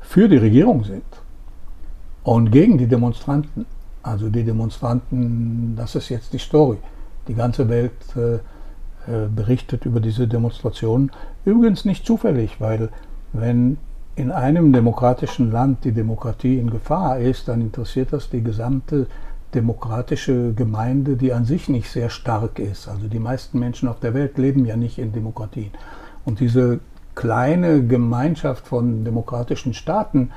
[0.00, 1.04] für die Regierung sind
[2.24, 3.66] und gegen die Demonstranten.
[4.02, 6.78] Also die Demonstranten, das ist jetzt die Story.
[7.28, 11.10] Die ganze Welt äh, äh berichtet über diese Demonstrationen.
[11.44, 12.88] Übrigens nicht zufällig, weil
[13.32, 13.78] wenn
[14.16, 19.06] in einem demokratischen Land die Demokratie in Gefahr ist, dann interessiert das die gesamte
[19.54, 22.88] demokratische Gemeinde, die an sich nicht sehr stark ist.
[22.88, 25.70] Also die meisten Menschen auf der Welt leben ja nicht in Demokratien.
[26.24, 26.80] Und diese
[27.14, 30.30] kleine Gemeinschaft von demokratischen Staaten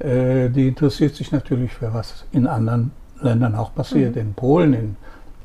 [0.00, 4.20] äh, die interessiert sich natürlich für was in anderen Ländern auch passiert, mhm.
[4.20, 4.96] in Polen, in,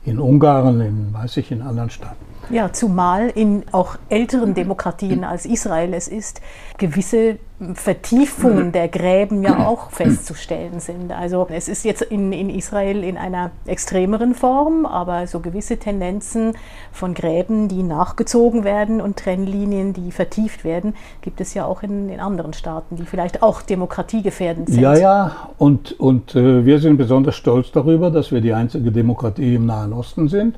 [0.05, 2.25] in Ungarn, in, weiß ich, in anderen Staaten.
[2.49, 6.41] Ja, zumal in auch älteren Demokratien als Israel es ist,
[6.77, 7.37] gewisse
[7.73, 11.13] Vertiefungen der Gräben ja auch festzustellen sind.
[11.13, 16.53] Also es ist jetzt in, in Israel in einer extremeren Form, aber so gewisse Tendenzen
[16.91, 22.09] von Gräben, die nachgezogen werden und Trennlinien, die vertieft werden, gibt es ja auch in,
[22.09, 24.81] in anderen Staaten, die vielleicht auch demokratiegefährdend sind.
[24.81, 29.55] Ja, ja, und, und äh, wir sind besonders stolz darüber, dass wir die einzige Demokratie
[29.55, 30.57] im Nahen Osten sind.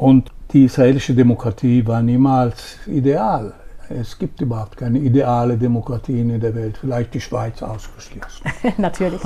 [0.00, 3.52] Und die israelische Demokratie war niemals ideal.
[3.90, 8.44] Es gibt überhaupt keine ideale Demokratie in der Welt, vielleicht die Schweiz ausgeschlossen.
[8.78, 9.20] Natürlich.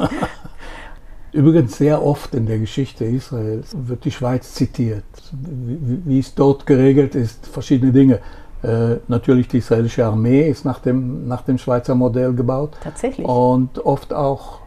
[1.33, 6.67] Übrigens sehr oft in der Geschichte Israels wird die Schweiz zitiert, wie, wie es dort
[6.67, 8.19] geregelt ist, verschiedene Dinge.
[8.65, 12.73] Äh, natürlich die israelische Armee ist nach dem, nach dem Schweizer Modell gebaut.
[12.83, 13.25] Tatsächlich.
[13.25, 14.59] Und oft auch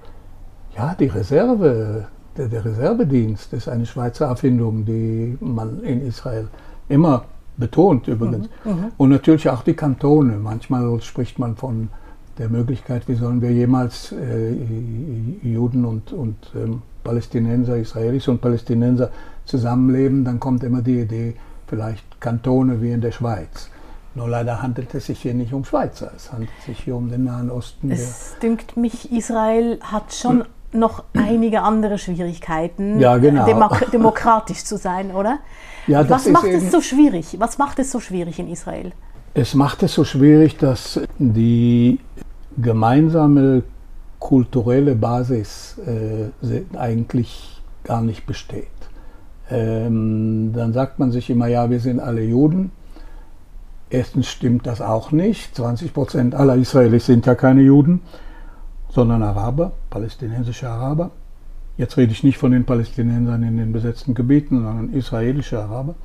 [0.77, 6.47] ja, die Reserve, der, der Reservedienst ist eine Schweizer Erfindung, die man in Israel
[6.89, 7.25] immer
[7.57, 8.49] betont übrigens.
[8.63, 10.37] Mhm, mhm, und natürlich auch die Kantone.
[10.37, 11.89] Manchmal spricht man von
[12.37, 14.53] der Möglichkeit, wie sollen wir jemals äh,
[15.41, 19.09] Juden und, und ähm, Palästinenser, Israelis und Palästinenser
[19.45, 23.69] zusammenleben, dann kommt immer die Idee, vielleicht Kantone wie in der Schweiz.
[24.13, 27.23] Nur leider handelt es sich hier nicht um Schweizer, es handelt sich hier um den
[27.23, 27.91] Nahen Osten.
[27.91, 33.45] Es dünkt mich, Israel hat schon noch einige andere Schwierigkeiten, ja, genau.
[33.45, 35.39] demok demokratisch zu sein, oder?
[35.87, 37.37] Ja, Was macht es so schwierig?
[37.39, 38.91] Was macht es so schwierig in Israel?
[39.33, 41.99] Es macht es so schwierig, dass die
[42.57, 43.63] gemeinsame
[44.19, 48.67] kulturelle Basis äh, eigentlich gar nicht besteht.
[49.49, 52.71] Ähm, dann sagt man sich immer, ja, wir sind alle Juden.
[53.89, 55.55] Erstens stimmt das auch nicht.
[55.55, 58.01] 20 Prozent aller Israelis sind ja keine Juden,
[58.89, 61.11] sondern Araber, palästinensische Araber.
[61.77, 65.95] Jetzt rede ich nicht von den Palästinensern in den besetzten Gebieten, sondern israelische Araber.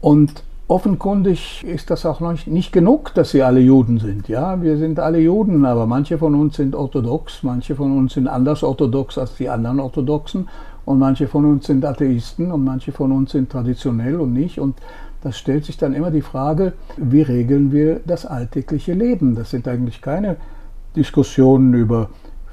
[0.00, 4.28] Und offenkundig ist das auch nicht genug, dass sie alle Juden sind.
[4.28, 8.28] Ja, wir sind alle Juden, aber manche von uns sind orthodox, manche von uns sind
[8.28, 10.48] anders orthodox als die anderen Orthodoxen
[10.84, 14.58] und manche von uns sind Atheisten und manche von uns sind traditionell und nicht.
[14.58, 14.76] Und
[15.22, 19.34] das stellt sich dann immer die Frage, wie regeln wir das alltägliche Leben?
[19.34, 20.36] Das sind eigentlich keine
[20.94, 22.08] Diskussionen über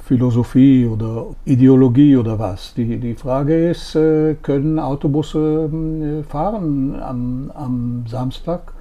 [0.10, 2.74] Philosophie oder Ideologie oder was.
[2.74, 8.74] Die, die Frage ist, äh, können Autobusse äh, fahren am, am Samstag?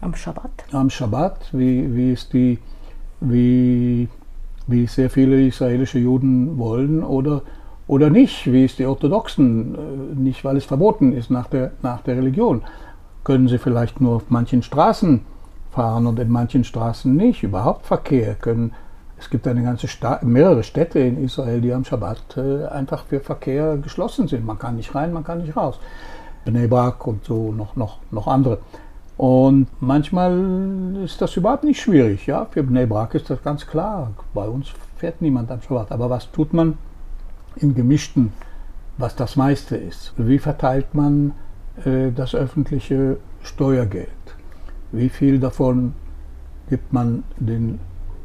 [0.00, 0.52] Am Schabbat?
[0.70, 1.48] Am Schabbat.
[1.52, 2.58] Wie, wie, ist die,
[3.20, 4.08] wie,
[4.68, 7.42] wie sehr viele israelische Juden wollen oder,
[7.88, 9.78] oder nicht, wie es die Orthodoxen, äh,
[10.14, 12.62] nicht weil es verboten ist nach der, nach der Religion.
[13.24, 15.22] Können sie vielleicht nur auf manchen Straßen
[15.70, 17.42] fahren und in manchen Straßen nicht?
[17.42, 18.36] Überhaupt Verkehr?
[18.36, 18.72] Können
[19.18, 23.20] es gibt eine ganze Sta mehrere Städte in Israel, die am Schabbat äh, einfach für
[23.20, 24.46] Verkehr geschlossen sind.
[24.46, 25.78] Man kann nicht rein, man kann nicht raus.
[26.44, 28.58] Bnei Brak und so noch, noch, noch andere.
[29.16, 32.26] Und manchmal ist das überhaupt nicht schwierig.
[32.26, 32.46] Ja?
[32.50, 34.12] Für Bnei Brak ist das ganz klar.
[34.32, 35.90] Bei uns fährt niemand am Schabbat.
[35.90, 36.78] Aber was tut man
[37.56, 38.32] im Gemischten,
[38.96, 40.14] was das meiste ist?
[40.16, 41.32] Wie verteilt man
[41.84, 44.08] äh, das öffentliche Steuergeld?
[44.92, 45.94] Wie viel davon
[46.68, 47.80] gibt man den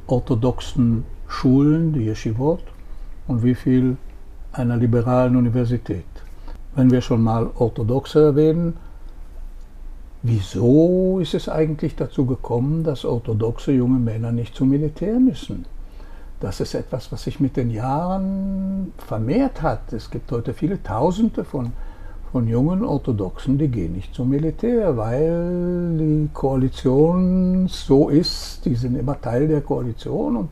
[0.08, 2.64] orthodoxen Schulen, die Yeshivot,
[3.28, 3.98] und wie viel
[4.52, 6.06] einer liberalen Universität.
[6.76, 8.78] Wenn wir schon mal Orthodoxe erwähnen,
[10.22, 15.66] wieso ist es eigentlich dazu gekommen, dass orthodoxe junge Männer nicht zum Militär müssen?
[16.40, 19.94] Das ist etwas, was sich mit den Jahren vermehrt hat.
[19.94, 21.72] Es gibt heute viele Tausende von
[22.34, 28.96] von jungen Orthodoxen, die gehen nicht zum Militär, weil die Koalition so ist, die sind
[28.96, 30.50] immer Teil der Koalition und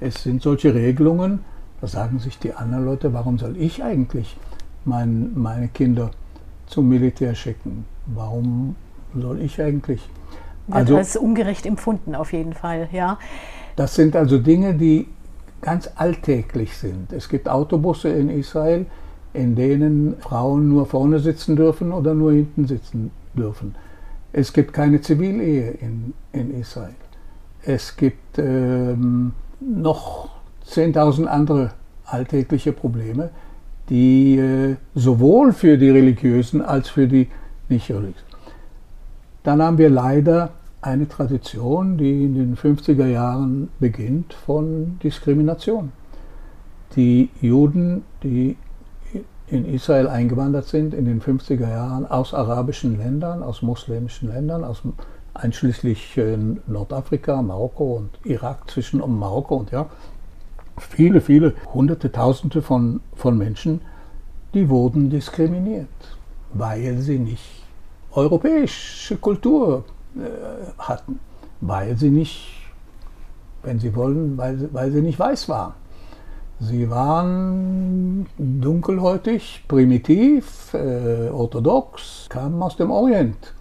[0.00, 1.44] es sind solche Regelungen,
[1.80, 4.36] da sagen sich die anderen Leute, warum soll ich eigentlich
[4.84, 6.10] mein, meine Kinder
[6.66, 7.84] zum Militär schicken?
[8.06, 8.74] Warum
[9.14, 10.00] soll ich eigentlich?
[10.72, 13.16] Also, das ist ungerecht empfunden auf jeden Fall, ja.
[13.76, 15.06] Das sind also Dinge, die
[15.60, 17.12] ganz alltäglich sind.
[17.12, 18.86] Es gibt Autobusse in Israel,
[19.34, 23.74] in denen Frauen nur vorne sitzen dürfen oder nur hinten sitzen dürfen.
[24.32, 26.94] Es gibt keine Zivilehe in, in Israel.
[27.64, 30.30] Es gibt ähm, noch
[30.66, 31.72] 10.000 andere
[32.04, 33.30] alltägliche Probleme,
[33.88, 37.28] die äh, sowohl für die Religiösen als für die
[37.68, 38.26] Nicht-Religiösen.
[39.42, 45.92] Dann haben wir leider eine Tradition, die in den 50er Jahren beginnt von Diskrimination.
[46.96, 48.56] Die Juden, die
[49.52, 54.82] in Israel eingewandert sind in den 50er Jahren aus arabischen Ländern, aus muslimischen Ländern, aus,
[55.34, 59.90] einschließlich äh, Nordafrika, Marokko und Irak, zwischen Marokko und Irak,
[60.78, 63.82] viele, viele Hunderte, Tausende von, von Menschen,
[64.54, 65.88] die wurden diskriminiert,
[66.54, 67.64] weil sie nicht
[68.12, 69.84] europäische Kultur
[70.16, 71.20] äh, hatten,
[71.60, 72.70] weil sie nicht,
[73.62, 75.74] wenn sie wollen, weil, weil sie nicht weiß waren.
[76.62, 83.52] Sie waren dunkelhäutig, primitiv, äh, orthodox, kamen aus dem Orient.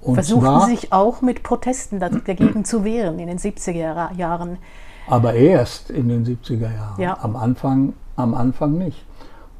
[0.00, 4.58] Und Versuchten zwar, sich auch mit Protesten dagegen zu wehren in den 70er Jahren.
[5.08, 7.00] Aber erst in den 70er Jahren.
[7.00, 7.18] Ja.
[7.20, 9.04] Am, Anfang, am Anfang nicht.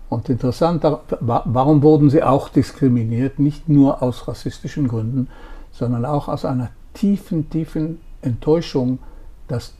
[0.09, 0.85] Und interessant,
[1.21, 3.41] warum wurden sie auch diskriminiert?
[3.41, 5.29] Nicht nur aus rassistischen Gründen,
[5.73, 9.01] sondern auch aus einer tiefen, tiefen Enttäuschung,
[9.49, 9.75] dass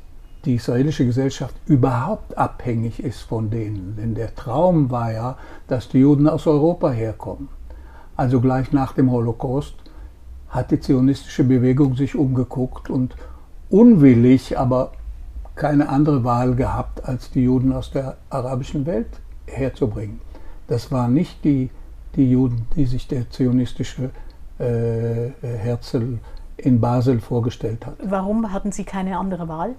[0.45, 3.97] die israelische Gesellschaft überhaupt abhängig ist von denen.
[3.97, 7.49] Denn der Traum war ja, dass die Juden aus Europa herkommen.
[8.17, 9.75] Also gleich nach dem Holocaust
[10.49, 13.15] hat die zionistische Bewegung sich umgeguckt und
[13.69, 14.93] unwillig, aber
[15.55, 20.21] keine andere Wahl gehabt, als die Juden aus der arabischen Welt herzubringen.
[20.69, 21.71] Das waren nicht die,
[22.15, 24.11] die Juden, die sich der zionistische
[24.59, 26.19] äh, Herzl
[26.57, 27.97] in Basel vorgestellt hat.
[28.03, 29.75] Warum hatten Sie keine andere Wahl?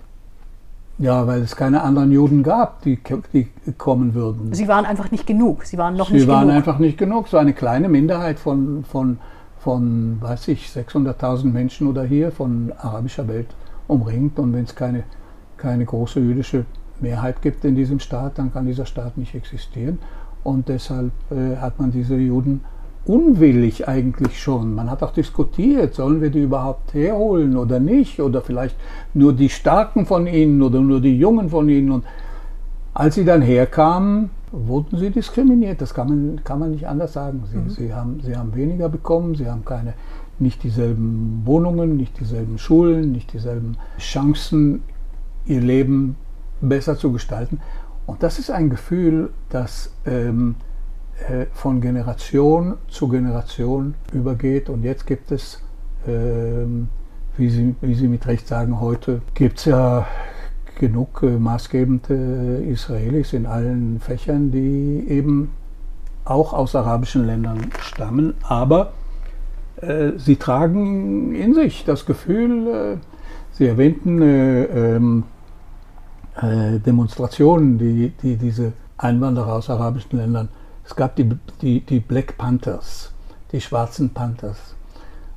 [1.00, 3.00] Ja, weil es keine anderen Juden gab, die,
[3.34, 4.54] die kommen würden.
[4.54, 5.64] Sie waren einfach nicht genug.
[5.64, 6.36] Sie waren noch Sie nicht genug.
[6.36, 7.30] Sie waren einfach nicht genug.
[7.30, 9.18] So eine kleine Minderheit von, von,
[9.60, 13.48] von weiß ich, 600.000 Menschen oder hier von arabischer Welt
[13.88, 14.40] umringt.
[14.40, 15.04] Und wenn es keine,
[15.56, 16.66] keine große jüdische
[17.00, 20.00] Mehrheit gibt in diesem Staat, dann kann dieser Staat nicht existieren.
[20.44, 22.62] Und deshalb äh, hat man diese Juden
[23.10, 24.76] unwillig eigentlich schon.
[24.76, 28.20] Man hat auch diskutiert, sollen wir die überhaupt herholen oder nicht?
[28.22, 28.76] Oder vielleicht
[29.16, 31.92] nur die Starken von ihnen oder nur die Jungen von ihnen.
[31.92, 32.06] Und
[32.94, 35.82] als sie dann herkamen, wurden sie diskriminiert.
[35.82, 37.44] Das kann man, kann man nicht anders sagen.
[37.52, 37.70] Sie, mhm.
[37.72, 39.96] sie, haben, sie haben weniger bekommen, sie haben keine,
[40.38, 44.84] nicht dieselben Wohnungen, nicht dieselben Schulen, nicht dieselben Chancen,
[45.48, 46.16] ihr Leben
[46.62, 47.60] besser zu gestalten.
[48.06, 50.56] Und das ist ein Gefühl, das ähm,
[51.28, 54.70] äh, von Generation zu Generation übergeht.
[54.70, 55.62] Und jetzt gibt es,
[56.08, 56.90] ähm,
[57.38, 60.08] wie, Sie, wie Sie mit Recht sagen, heute gibt es ja
[60.80, 65.52] genug äh, maßgebende Israelis in allen Fächern, die eben
[66.26, 68.36] auch aus arabischen Ländern stammen.
[68.44, 68.94] Aber
[69.78, 72.98] äh, sie tragen in sich das Gefühl, äh,
[73.52, 75.24] Sie erwähnten äh, ähm,
[76.42, 80.48] äh, Demonstrationen, die, die diese Einwanderer aus arabischen Ländern
[80.90, 81.30] es gab die,
[81.62, 83.12] die, die Black Panthers,
[83.52, 84.58] die schwarzen Panthers.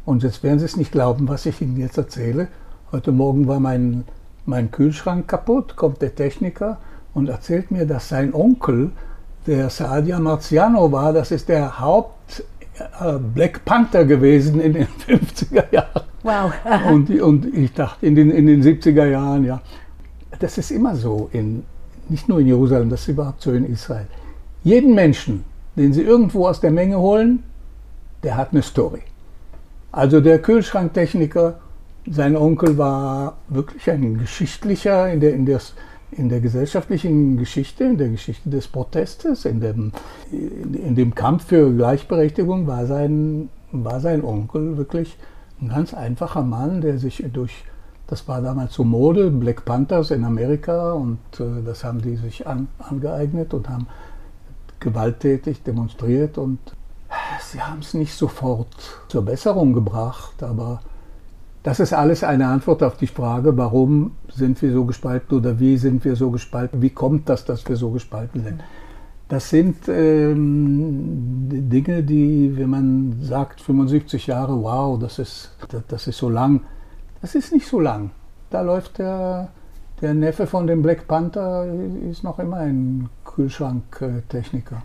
[0.06, 2.48] Und jetzt werden Sie es nicht glauben, was ich Ihnen jetzt erzähle.
[2.90, 4.04] Heute Morgen war mein,
[4.46, 6.78] mein Kühlschrank kaputt, kommt der Techniker
[7.12, 8.92] und erzählt mir, dass sein Onkel,
[9.46, 12.42] der Saadia Marziano war, das ist der Haupt
[12.78, 16.02] äh, Black Panther gewesen in den 50er Jahren.
[16.22, 16.52] Wow.
[16.90, 19.60] und, und ich dachte, in den, in den 70er Jahren, ja.
[20.38, 21.64] Das ist immer so, in,
[22.08, 24.06] nicht nur in Jerusalem, das ist überhaupt so in Israel.
[24.64, 25.44] Jeden Menschen,
[25.76, 27.42] den Sie irgendwo aus der Menge holen,
[28.22, 29.02] der hat eine Story.
[29.90, 31.58] Also der Kühlschranktechniker,
[32.10, 35.60] sein Onkel war wirklich ein geschichtlicher in der, in der,
[36.12, 39.92] in der gesellschaftlichen Geschichte, in der Geschichte des Protestes, in dem,
[40.30, 45.16] in dem Kampf für Gleichberechtigung war sein, war sein Onkel wirklich
[45.60, 47.64] ein ganz einfacher Mann, der sich durch,
[48.06, 52.46] das war damals so Mode, Black Panthers in Amerika und äh, das haben die sich
[52.46, 53.86] an, angeeignet und haben
[54.82, 56.58] gewalttätig demonstriert und
[57.40, 58.74] sie haben es nicht sofort
[59.08, 60.80] zur Besserung gebracht, aber
[61.62, 65.76] das ist alles eine Antwort auf die Frage, warum sind wir so gespalten oder wie
[65.76, 68.60] sind wir so gespalten, wie kommt das, dass wir so gespalten sind.
[69.28, 76.06] Das sind ähm, Dinge, die, wenn man sagt 75 Jahre, wow, das ist, das, das
[76.06, 76.62] ist so lang,
[77.22, 78.10] das ist nicht so lang.
[78.50, 79.48] Da läuft der
[80.02, 81.66] der Neffe von dem Black Panther
[82.10, 84.82] ist noch immer ein Kühlschranktechniker.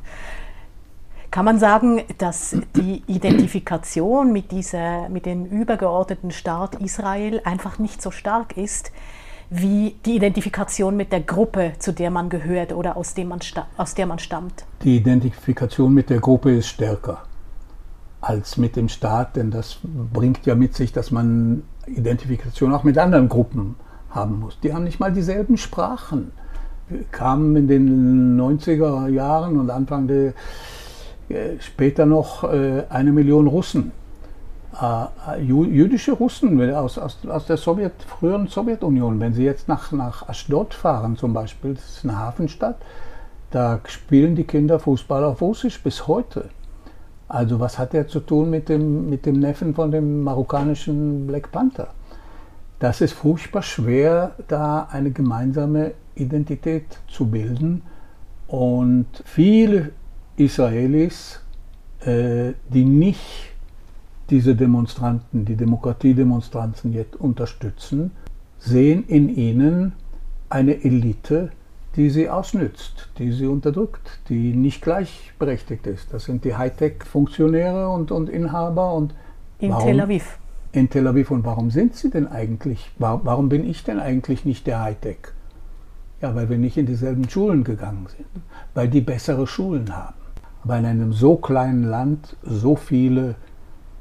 [1.31, 8.01] Kann man sagen, dass die Identifikation mit, dieser, mit dem übergeordneten Staat Israel einfach nicht
[8.01, 8.91] so stark ist,
[9.49, 13.39] wie die Identifikation mit der Gruppe, zu der man gehört oder aus, dem man
[13.77, 14.65] aus der man stammt?
[14.83, 17.23] Die Identifikation mit der Gruppe ist stärker
[18.21, 22.97] als mit dem Staat, denn das bringt ja mit sich, dass man Identifikation auch mit
[22.97, 23.75] anderen Gruppen
[24.17, 24.59] haben muss.
[24.59, 26.31] Die haben nicht mal dieselben Sprachen.
[26.89, 30.33] Wir kamen in den 90er Jahren und Anfang der,
[31.29, 33.91] äh, später noch äh, eine Million Russen.
[34.79, 39.19] Äh, jüdische Russen aus, aus, aus der Sowjet, früheren Sowjetunion.
[39.19, 42.77] Wenn sie jetzt nach, nach Ashdod fahren zum Beispiel, das ist eine Hafenstadt,
[43.51, 46.49] da spielen die Kinder Fußball auf Russisch bis heute.
[47.27, 51.51] Also was hat er zu tun mit dem, mit dem Neffen von dem marokkanischen Black
[51.51, 51.89] Panther?
[52.79, 57.81] Das ist furchtbar schwer, da eine gemeinsame Identität zu bilden.
[58.47, 59.91] Und viele
[60.35, 61.41] Israelis,
[62.01, 63.51] äh, die nicht
[64.29, 68.11] diese Demonstranten, die Demokratiedemonstranten jetzt unterstützen,
[68.59, 69.93] sehen in ihnen
[70.49, 71.51] eine Elite,
[71.95, 76.13] die sie ausnützt, die sie unterdrückt, die nicht gleichberechtigt ist.
[76.13, 79.15] Das sind die Hightech-Funktionäre und, und Inhaber und
[79.59, 80.37] in warum, Tel Aviv.
[80.77, 81.31] In Tel Aviv.
[81.31, 82.91] Und warum sind sie denn eigentlich?
[82.99, 85.17] Warum bin ich denn eigentlich nicht der Hightech?
[86.21, 90.15] Ja, weil wir nicht in dieselben Schulen gegangen sind, weil die bessere Schulen haben.
[90.63, 93.35] Aber in einem so kleinen Land so viele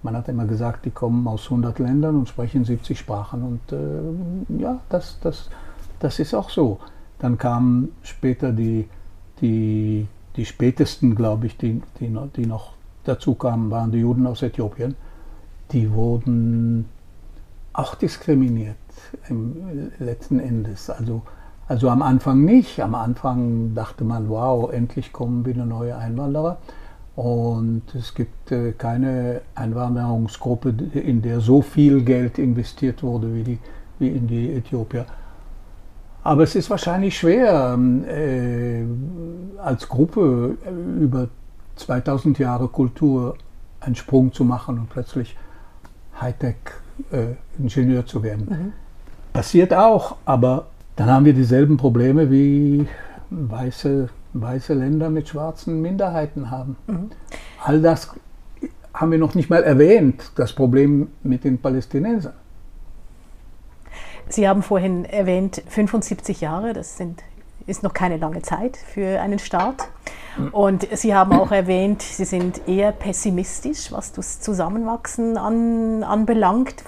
[0.07, 3.43] man hat immer gesagt, die kommen aus 100 Ländern und sprechen 70 Sprachen.
[3.43, 5.51] Und äh, ja, das, das,
[5.99, 6.79] das ist auch so.
[7.18, 8.89] Dann kamen später die,
[9.41, 10.07] die,
[10.37, 14.95] die spätesten, glaube ich, die, die, die noch dazu kamen, waren die Juden aus Äthiopien.
[15.72, 16.86] Die wurden
[17.72, 18.76] auch diskriminiert
[19.28, 20.90] im letzten Endes.
[20.90, 21.22] Also,
[21.68, 22.80] also am Anfang nicht.
[22.80, 26.58] Am Anfang dachte man, wow, endlich kommen wieder neue Einwanderer.
[27.16, 33.58] Und es gibt äh, keine Einwanderungsgruppe, in der so viel Geld investiert wurde wie, die,
[33.98, 35.06] wie in die Äthiopier.
[36.22, 40.58] Aber es ist wahrscheinlich schwer, ähm, äh, als Gruppe
[41.00, 41.28] über
[41.76, 43.36] 2000 Jahre Kultur
[43.80, 45.36] einen Sprung zu machen und plötzlich
[46.20, 48.46] Hightech-Ingenieur äh, zu werden.
[48.48, 48.72] Mhm.
[49.32, 52.88] Passiert auch, aber dann haben wir dieselben Probleme wie
[53.30, 54.08] weiße
[54.40, 56.76] weiße Länder mit schwarzen Minderheiten haben.
[56.86, 57.10] Mhm.
[57.62, 58.10] All das
[58.94, 62.32] haben wir noch nicht mal erwähnt, das Problem mit den Palästinensern.
[64.28, 67.22] Sie haben vorhin erwähnt, 75 Jahre, das sind,
[67.66, 69.88] ist noch keine lange Zeit für einen Staat.
[70.53, 76.84] Und Sie haben auch erwähnt, Sie sind eher pessimistisch, was das Zusammenwachsen an, anbelangt.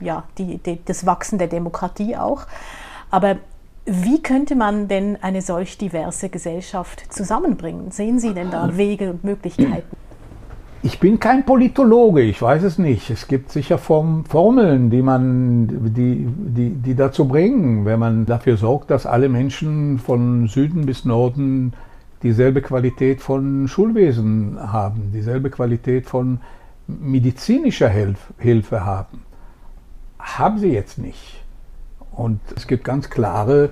[0.00, 2.46] Ja, die, die, das Wachsen der Demokratie auch.
[3.10, 3.36] Aber
[3.84, 7.90] wie könnte man denn eine solch diverse Gesellschaft zusammenbringen?
[7.90, 9.96] Sehen Sie denn da Wege und Möglichkeiten?
[10.82, 13.10] Ich bin kein Politologe, ich weiß es nicht.
[13.10, 18.90] Es gibt sicher Formeln, die man, die, die, die dazu bringen, wenn man dafür sorgt,
[18.90, 21.72] dass alle Menschen von Süden bis Norden
[22.22, 26.40] dieselbe Qualität von Schulwesen haben, dieselbe Qualität von
[26.86, 27.90] medizinischer
[28.38, 29.22] Hilfe haben.
[30.18, 31.42] Haben sie jetzt nicht.
[32.12, 33.70] Und es gibt ganz klare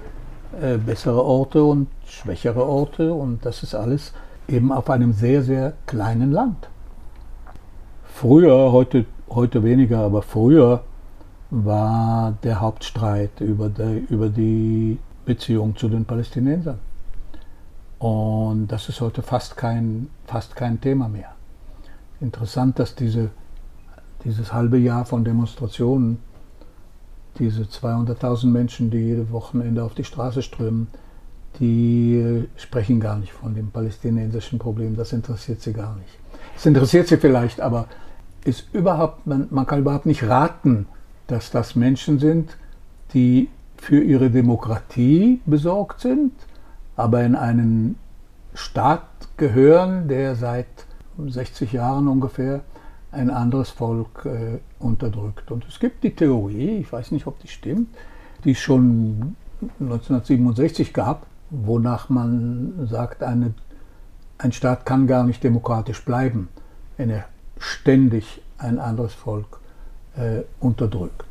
[0.61, 4.13] äh, bessere Orte und schwächere Orte und das ist alles
[4.49, 6.69] eben auf einem sehr, sehr kleinen Land.
[8.05, 10.83] Früher, heute, heute weniger, aber früher
[11.51, 16.79] war der Hauptstreit über die, über die Beziehung zu den Palästinensern.
[17.99, 21.35] Und das ist heute fast kein, fast kein Thema mehr.
[22.21, 23.31] Interessant, dass diese,
[24.25, 26.19] dieses halbe Jahr von Demonstrationen
[27.39, 30.89] diese 200.000 Menschen, die jede Wochenende auf die Straße strömen,
[31.61, 34.97] die sprechen gar nicht von dem palästinensischen Problem.
[34.97, 36.19] Das interessiert sie gar nicht.
[36.57, 37.89] Es interessiert sie vielleicht, aber
[38.45, 40.87] ist überhaupt, man, man kann überhaupt nicht raten,
[41.27, 42.57] dass das Menschen sind,
[43.13, 46.33] die für ihre Demokratie besorgt sind,
[46.97, 47.99] aber in einen
[48.55, 50.67] Staat gehören, der seit
[51.19, 52.61] 60 Jahren ungefähr
[53.13, 55.51] ein anderes Volk äh, unterdrückt.
[55.51, 57.95] Und es gibt die Theorie, ich weiß nicht, ob die stimmt,
[58.45, 59.37] die es schon
[59.81, 63.55] 1967 gab, wonach man sagt, eine,
[64.39, 66.49] ein Staat kann gar nicht demokratisch bleiben,
[66.97, 67.25] wenn er
[67.59, 69.61] ständig ein anderes Volk
[70.17, 71.25] äh, unterdrückt.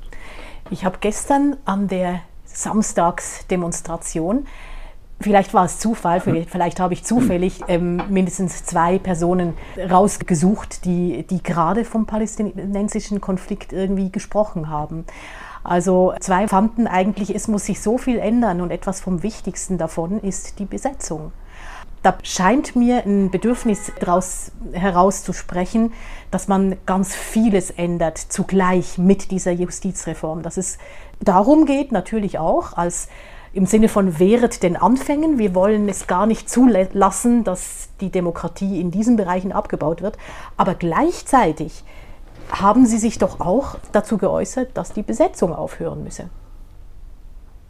[0.72, 4.48] Ich habe gestern an der Samstagsdemonstration
[5.22, 11.24] Vielleicht war es Zufall, vielleicht, vielleicht habe ich zufällig ähm, mindestens zwei Personen rausgesucht, die,
[11.24, 15.06] die gerade vom palästinensischen Konflikt irgendwie gesprochen haben.
[15.64, 20.20] Also zwei fanden eigentlich, es muss sich so viel ändern und etwas vom Wichtigsten davon
[20.20, 21.32] ist die Besetzung.
[22.04, 25.92] Da scheint mir ein Bedürfnis daraus herauszusprechen,
[26.30, 30.44] dass man ganz vieles ändert zugleich mit dieser Justizreform.
[30.44, 30.78] Dass es
[31.20, 33.08] darum geht, natürlich auch als
[33.56, 35.40] im Sinne von wehret den Anfängen.
[35.40, 40.18] Wir wollen es gar nicht zulassen, dass die Demokratie in diesen Bereichen abgebaut wird.
[40.58, 41.86] Aber gleichzeitig
[42.52, 46.26] haben Sie sich doch auch dazu geäußert, dass die Besetzung aufhören müsse.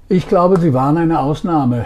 [0.09, 1.85] Ich glaube, Sie waren eine Ausnahme.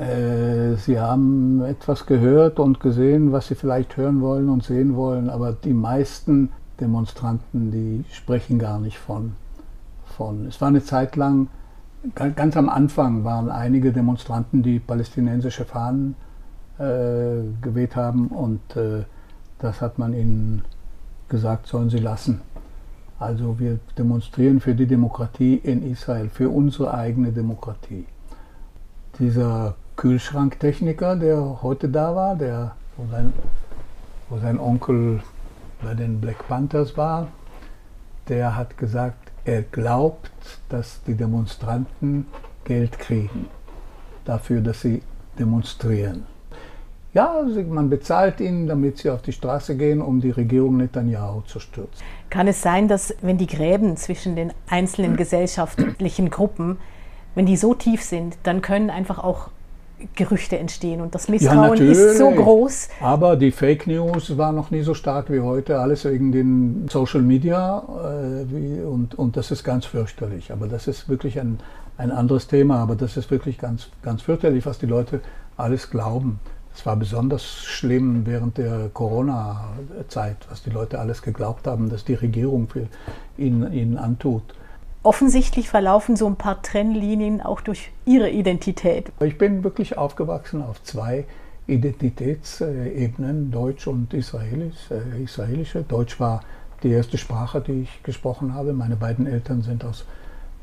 [0.00, 5.28] Äh, Sie haben etwas gehört und gesehen, was Sie vielleicht hören wollen und sehen wollen,
[5.28, 9.34] aber die meisten Demonstranten, die sprechen gar nicht von.
[10.16, 10.46] von.
[10.46, 11.48] Es war eine Zeit lang
[12.14, 16.14] ganz am Anfang waren einige Demonstranten, die palästinensische Fahnen
[16.78, 19.04] äh, geweht haben und äh,
[19.58, 20.62] das hat man ihnen
[21.28, 22.40] gesagt, sollen sie lassen.
[23.18, 28.04] Also wir demonstrieren für die Demokratie in Israel, für unsere eigene Demokratie.
[29.18, 33.32] dieser Kühlschranktechniker, der heute da war, der, wo, sein,
[34.28, 35.20] wo sein Onkel
[35.82, 37.28] bei den Black Panthers war,
[38.28, 40.30] der hat gesagt, er glaubt,
[40.68, 42.26] dass die Demonstranten
[42.64, 43.48] Geld kriegen
[44.24, 45.02] dafür, dass sie
[45.38, 46.26] demonstrieren.
[47.14, 51.60] Ja, man bezahlt ihnen, damit sie auf die Straße gehen, um die Regierung Netanyahu zu
[51.60, 52.04] stürzen.
[52.28, 56.76] Kann es sein, dass wenn die Gräben zwischen den einzelnen gesellschaftlichen Gruppen,
[57.34, 59.48] wenn die so tief sind, dann können einfach auch
[60.14, 62.88] Gerüchte entstehen und das Misstrauen ja, ist so groß.
[63.00, 67.22] Aber die Fake News war noch nie so stark wie heute, alles wegen den Social
[67.22, 70.52] Media äh, und, und das ist ganz fürchterlich.
[70.52, 71.60] Aber das ist wirklich ein,
[71.96, 75.20] ein anderes Thema, aber das ist wirklich ganz, ganz fürchterlich, was die Leute
[75.56, 76.40] alles glauben.
[76.74, 82.12] Es war besonders schlimm während der Corona-Zeit, was die Leute alles geglaubt haben, dass die
[82.12, 82.88] Regierung für
[83.38, 84.42] ihnen, ihnen antut.
[85.06, 89.12] Offensichtlich verlaufen so ein paar Trennlinien auch durch Ihre Identität.
[89.20, 91.26] Ich bin wirklich aufgewachsen auf zwei
[91.68, 95.84] Identitätsebenen, Deutsch und Israelisch, äh, israelische.
[95.84, 96.40] Deutsch war
[96.82, 98.72] die erste Sprache, die ich gesprochen habe.
[98.72, 100.06] Meine beiden Eltern sind aus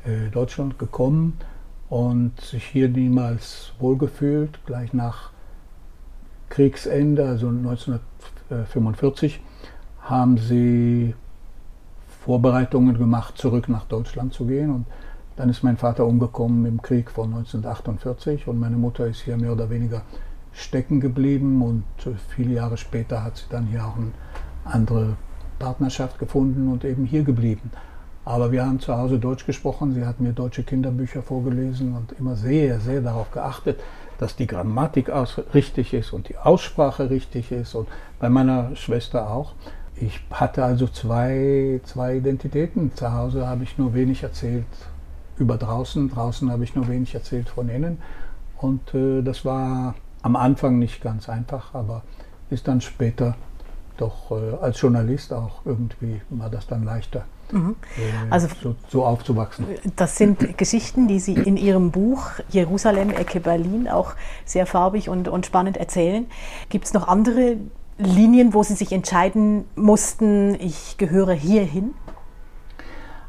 [0.04, 1.38] äh, Deutschland gekommen
[1.88, 4.58] und sich hier niemals wohlgefühlt.
[4.66, 5.30] Gleich nach
[6.50, 9.40] Kriegsende, also 1945,
[10.02, 11.14] haben sie
[12.24, 14.70] Vorbereitungen gemacht, zurück nach Deutschland zu gehen.
[14.70, 14.86] Und
[15.36, 19.52] dann ist mein Vater umgekommen im Krieg von 1948 und meine Mutter ist hier mehr
[19.52, 20.02] oder weniger
[20.52, 21.84] stecken geblieben und
[22.28, 24.12] viele Jahre später hat sie dann hier auch eine
[24.64, 25.16] andere
[25.58, 27.70] Partnerschaft gefunden und eben hier geblieben.
[28.24, 32.36] Aber wir haben zu Hause Deutsch gesprochen, sie hat mir deutsche Kinderbücher vorgelesen und immer
[32.36, 33.80] sehr, sehr darauf geachtet,
[34.18, 35.10] dass die Grammatik
[35.52, 39.52] richtig ist und die Aussprache richtig ist und bei meiner Schwester auch.
[39.96, 42.94] Ich hatte also zwei, zwei Identitäten.
[42.94, 44.66] Zu Hause habe ich nur wenig erzählt
[45.38, 47.98] über draußen, draußen habe ich nur wenig erzählt von innen.
[48.58, 52.02] Und äh, das war am Anfang nicht ganz einfach, aber
[52.50, 53.36] ist dann später
[53.96, 57.24] doch äh, als Journalist auch irgendwie war das dann leichter.
[57.52, 57.76] Mhm.
[57.96, 59.66] Äh, also so, so, aufzuwachsen.
[59.96, 64.14] Das sind Geschichten, die Sie in Ihrem Buch Jerusalem, Ecke Berlin auch
[64.44, 66.26] sehr farbig und, und spannend erzählen.
[66.70, 67.56] Gibt es noch andere
[67.98, 71.94] Linien, wo Sie sich entscheiden mussten, ich gehöre hierhin?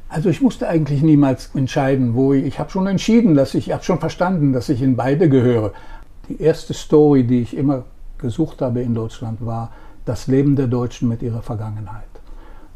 [0.09, 3.73] Also ich musste eigentlich niemals entscheiden, wo ich, ich habe schon entschieden, dass ich, ich
[3.73, 5.73] habe schon verstanden, dass ich in beide gehöre.
[6.29, 7.83] Die erste Story, die ich immer
[8.17, 9.71] gesucht habe in Deutschland, war
[10.05, 12.03] das Leben der Deutschen mit ihrer Vergangenheit.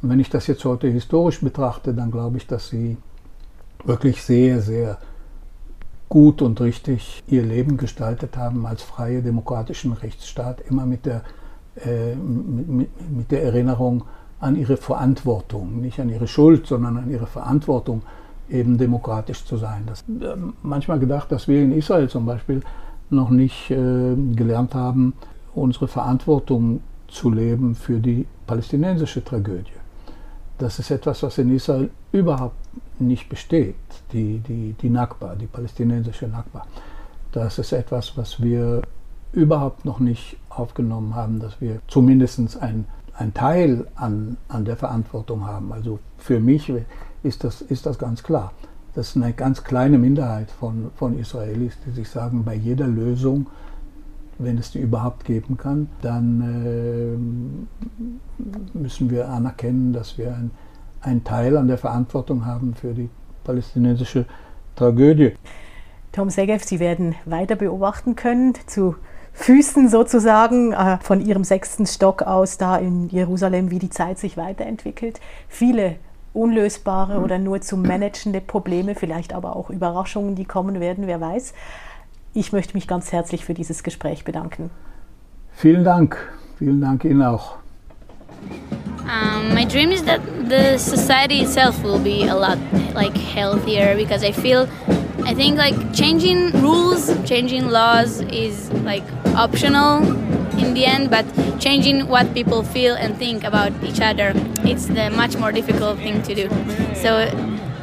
[0.02, 2.98] Und wenn ich das jetzt heute historisch betrachte, dann glaube ich, dass sie
[3.84, 4.98] wirklich sehr, sehr
[6.10, 11.22] gut und richtig ihr Leben gestaltet haben als freie demokratischen Rechtsstaat, immer mit der
[11.76, 14.04] äh, mit, mit der Erinnerung
[14.40, 18.04] an ihre Verantwortung, nicht an ihre Schuld, sondern an ihre Verantwortung,
[18.50, 19.84] eben demokratisch zu sein.
[19.86, 22.62] Das, äh, manchmal gedacht, dass wir in Israel zum Beispiel
[23.10, 25.14] noch nicht äh, gelernt haben,
[25.54, 29.72] unsere Verantwortung zu leben für die palästinensische Tragödie.
[30.58, 32.58] Das ist etwas, was in Israel überhaupt
[33.00, 33.76] nicht besteht,
[34.12, 36.66] die, die, die Nakba, die palästinensische Nakba.
[37.32, 38.82] Das ist etwas, was wir
[39.32, 45.46] überhaupt noch nicht aufgenommen haben, dass wir zumindest ein, ein Teil an, an der Verantwortung
[45.46, 45.72] haben.
[45.72, 46.72] Also für mich
[47.24, 48.54] ist das, ist das ganz klar.
[48.96, 53.48] Das ist eine ganz kleine Minderheit von, von Israelis, die sich sagen, bei jeder Lösung,
[54.40, 56.42] wenn es die überhaupt geben kann, dann
[58.42, 60.52] äh, müssen wir anerkennen, dass wir ein,
[61.02, 63.10] einen Teil an der Verantwortung haben für die
[63.44, 64.26] palästinensische
[64.76, 65.34] Tragödie.
[66.12, 68.96] Tom Segev, Sie werden weiter beobachten können zu
[69.34, 74.38] Füßen sozusagen äh, von ihrem sechsten Stock aus da in Jerusalem, wie die Zeit sich
[74.38, 75.20] weiterentwickelt.
[75.48, 75.96] Viele
[76.34, 81.54] unlösbare oder nur zu managende Probleme, vielleicht aber auch Überraschungen, die kommen werden, wer weiß.
[82.34, 84.70] Ich möchte mich ganz herzlich für dieses Gespräch bedanken.
[85.54, 86.18] Vielen Dank.
[86.58, 87.58] Vielen Dank Ihnen auch.
[89.10, 92.60] Um, my dream is that the society itself will be a lot
[92.94, 94.68] like healthier because I feel
[95.30, 99.04] I think like changing rules, changing laws is like
[99.36, 100.02] optional
[100.58, 101.24] in the end, but
[101.60, 106.24] changing what people feel and think about each other, it's the much more difficult thing
[106.24, 106.50] to do.
[106.96, 107.30] So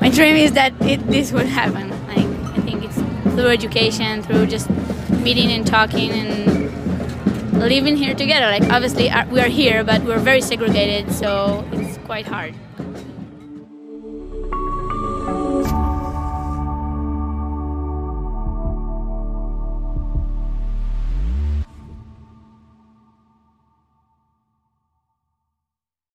[0.01, 1.91] my dream is that it, this would happen.
[2.09, 2.27] Like
[2.59, 2.97] I think it's
[3.37, 4.69] through education, through just
[5.11, 8.47] meeting and talking and living here together.
[8.47, 12.57] Like obviously uh, we are here, but we're very segregated, so it's quite hard.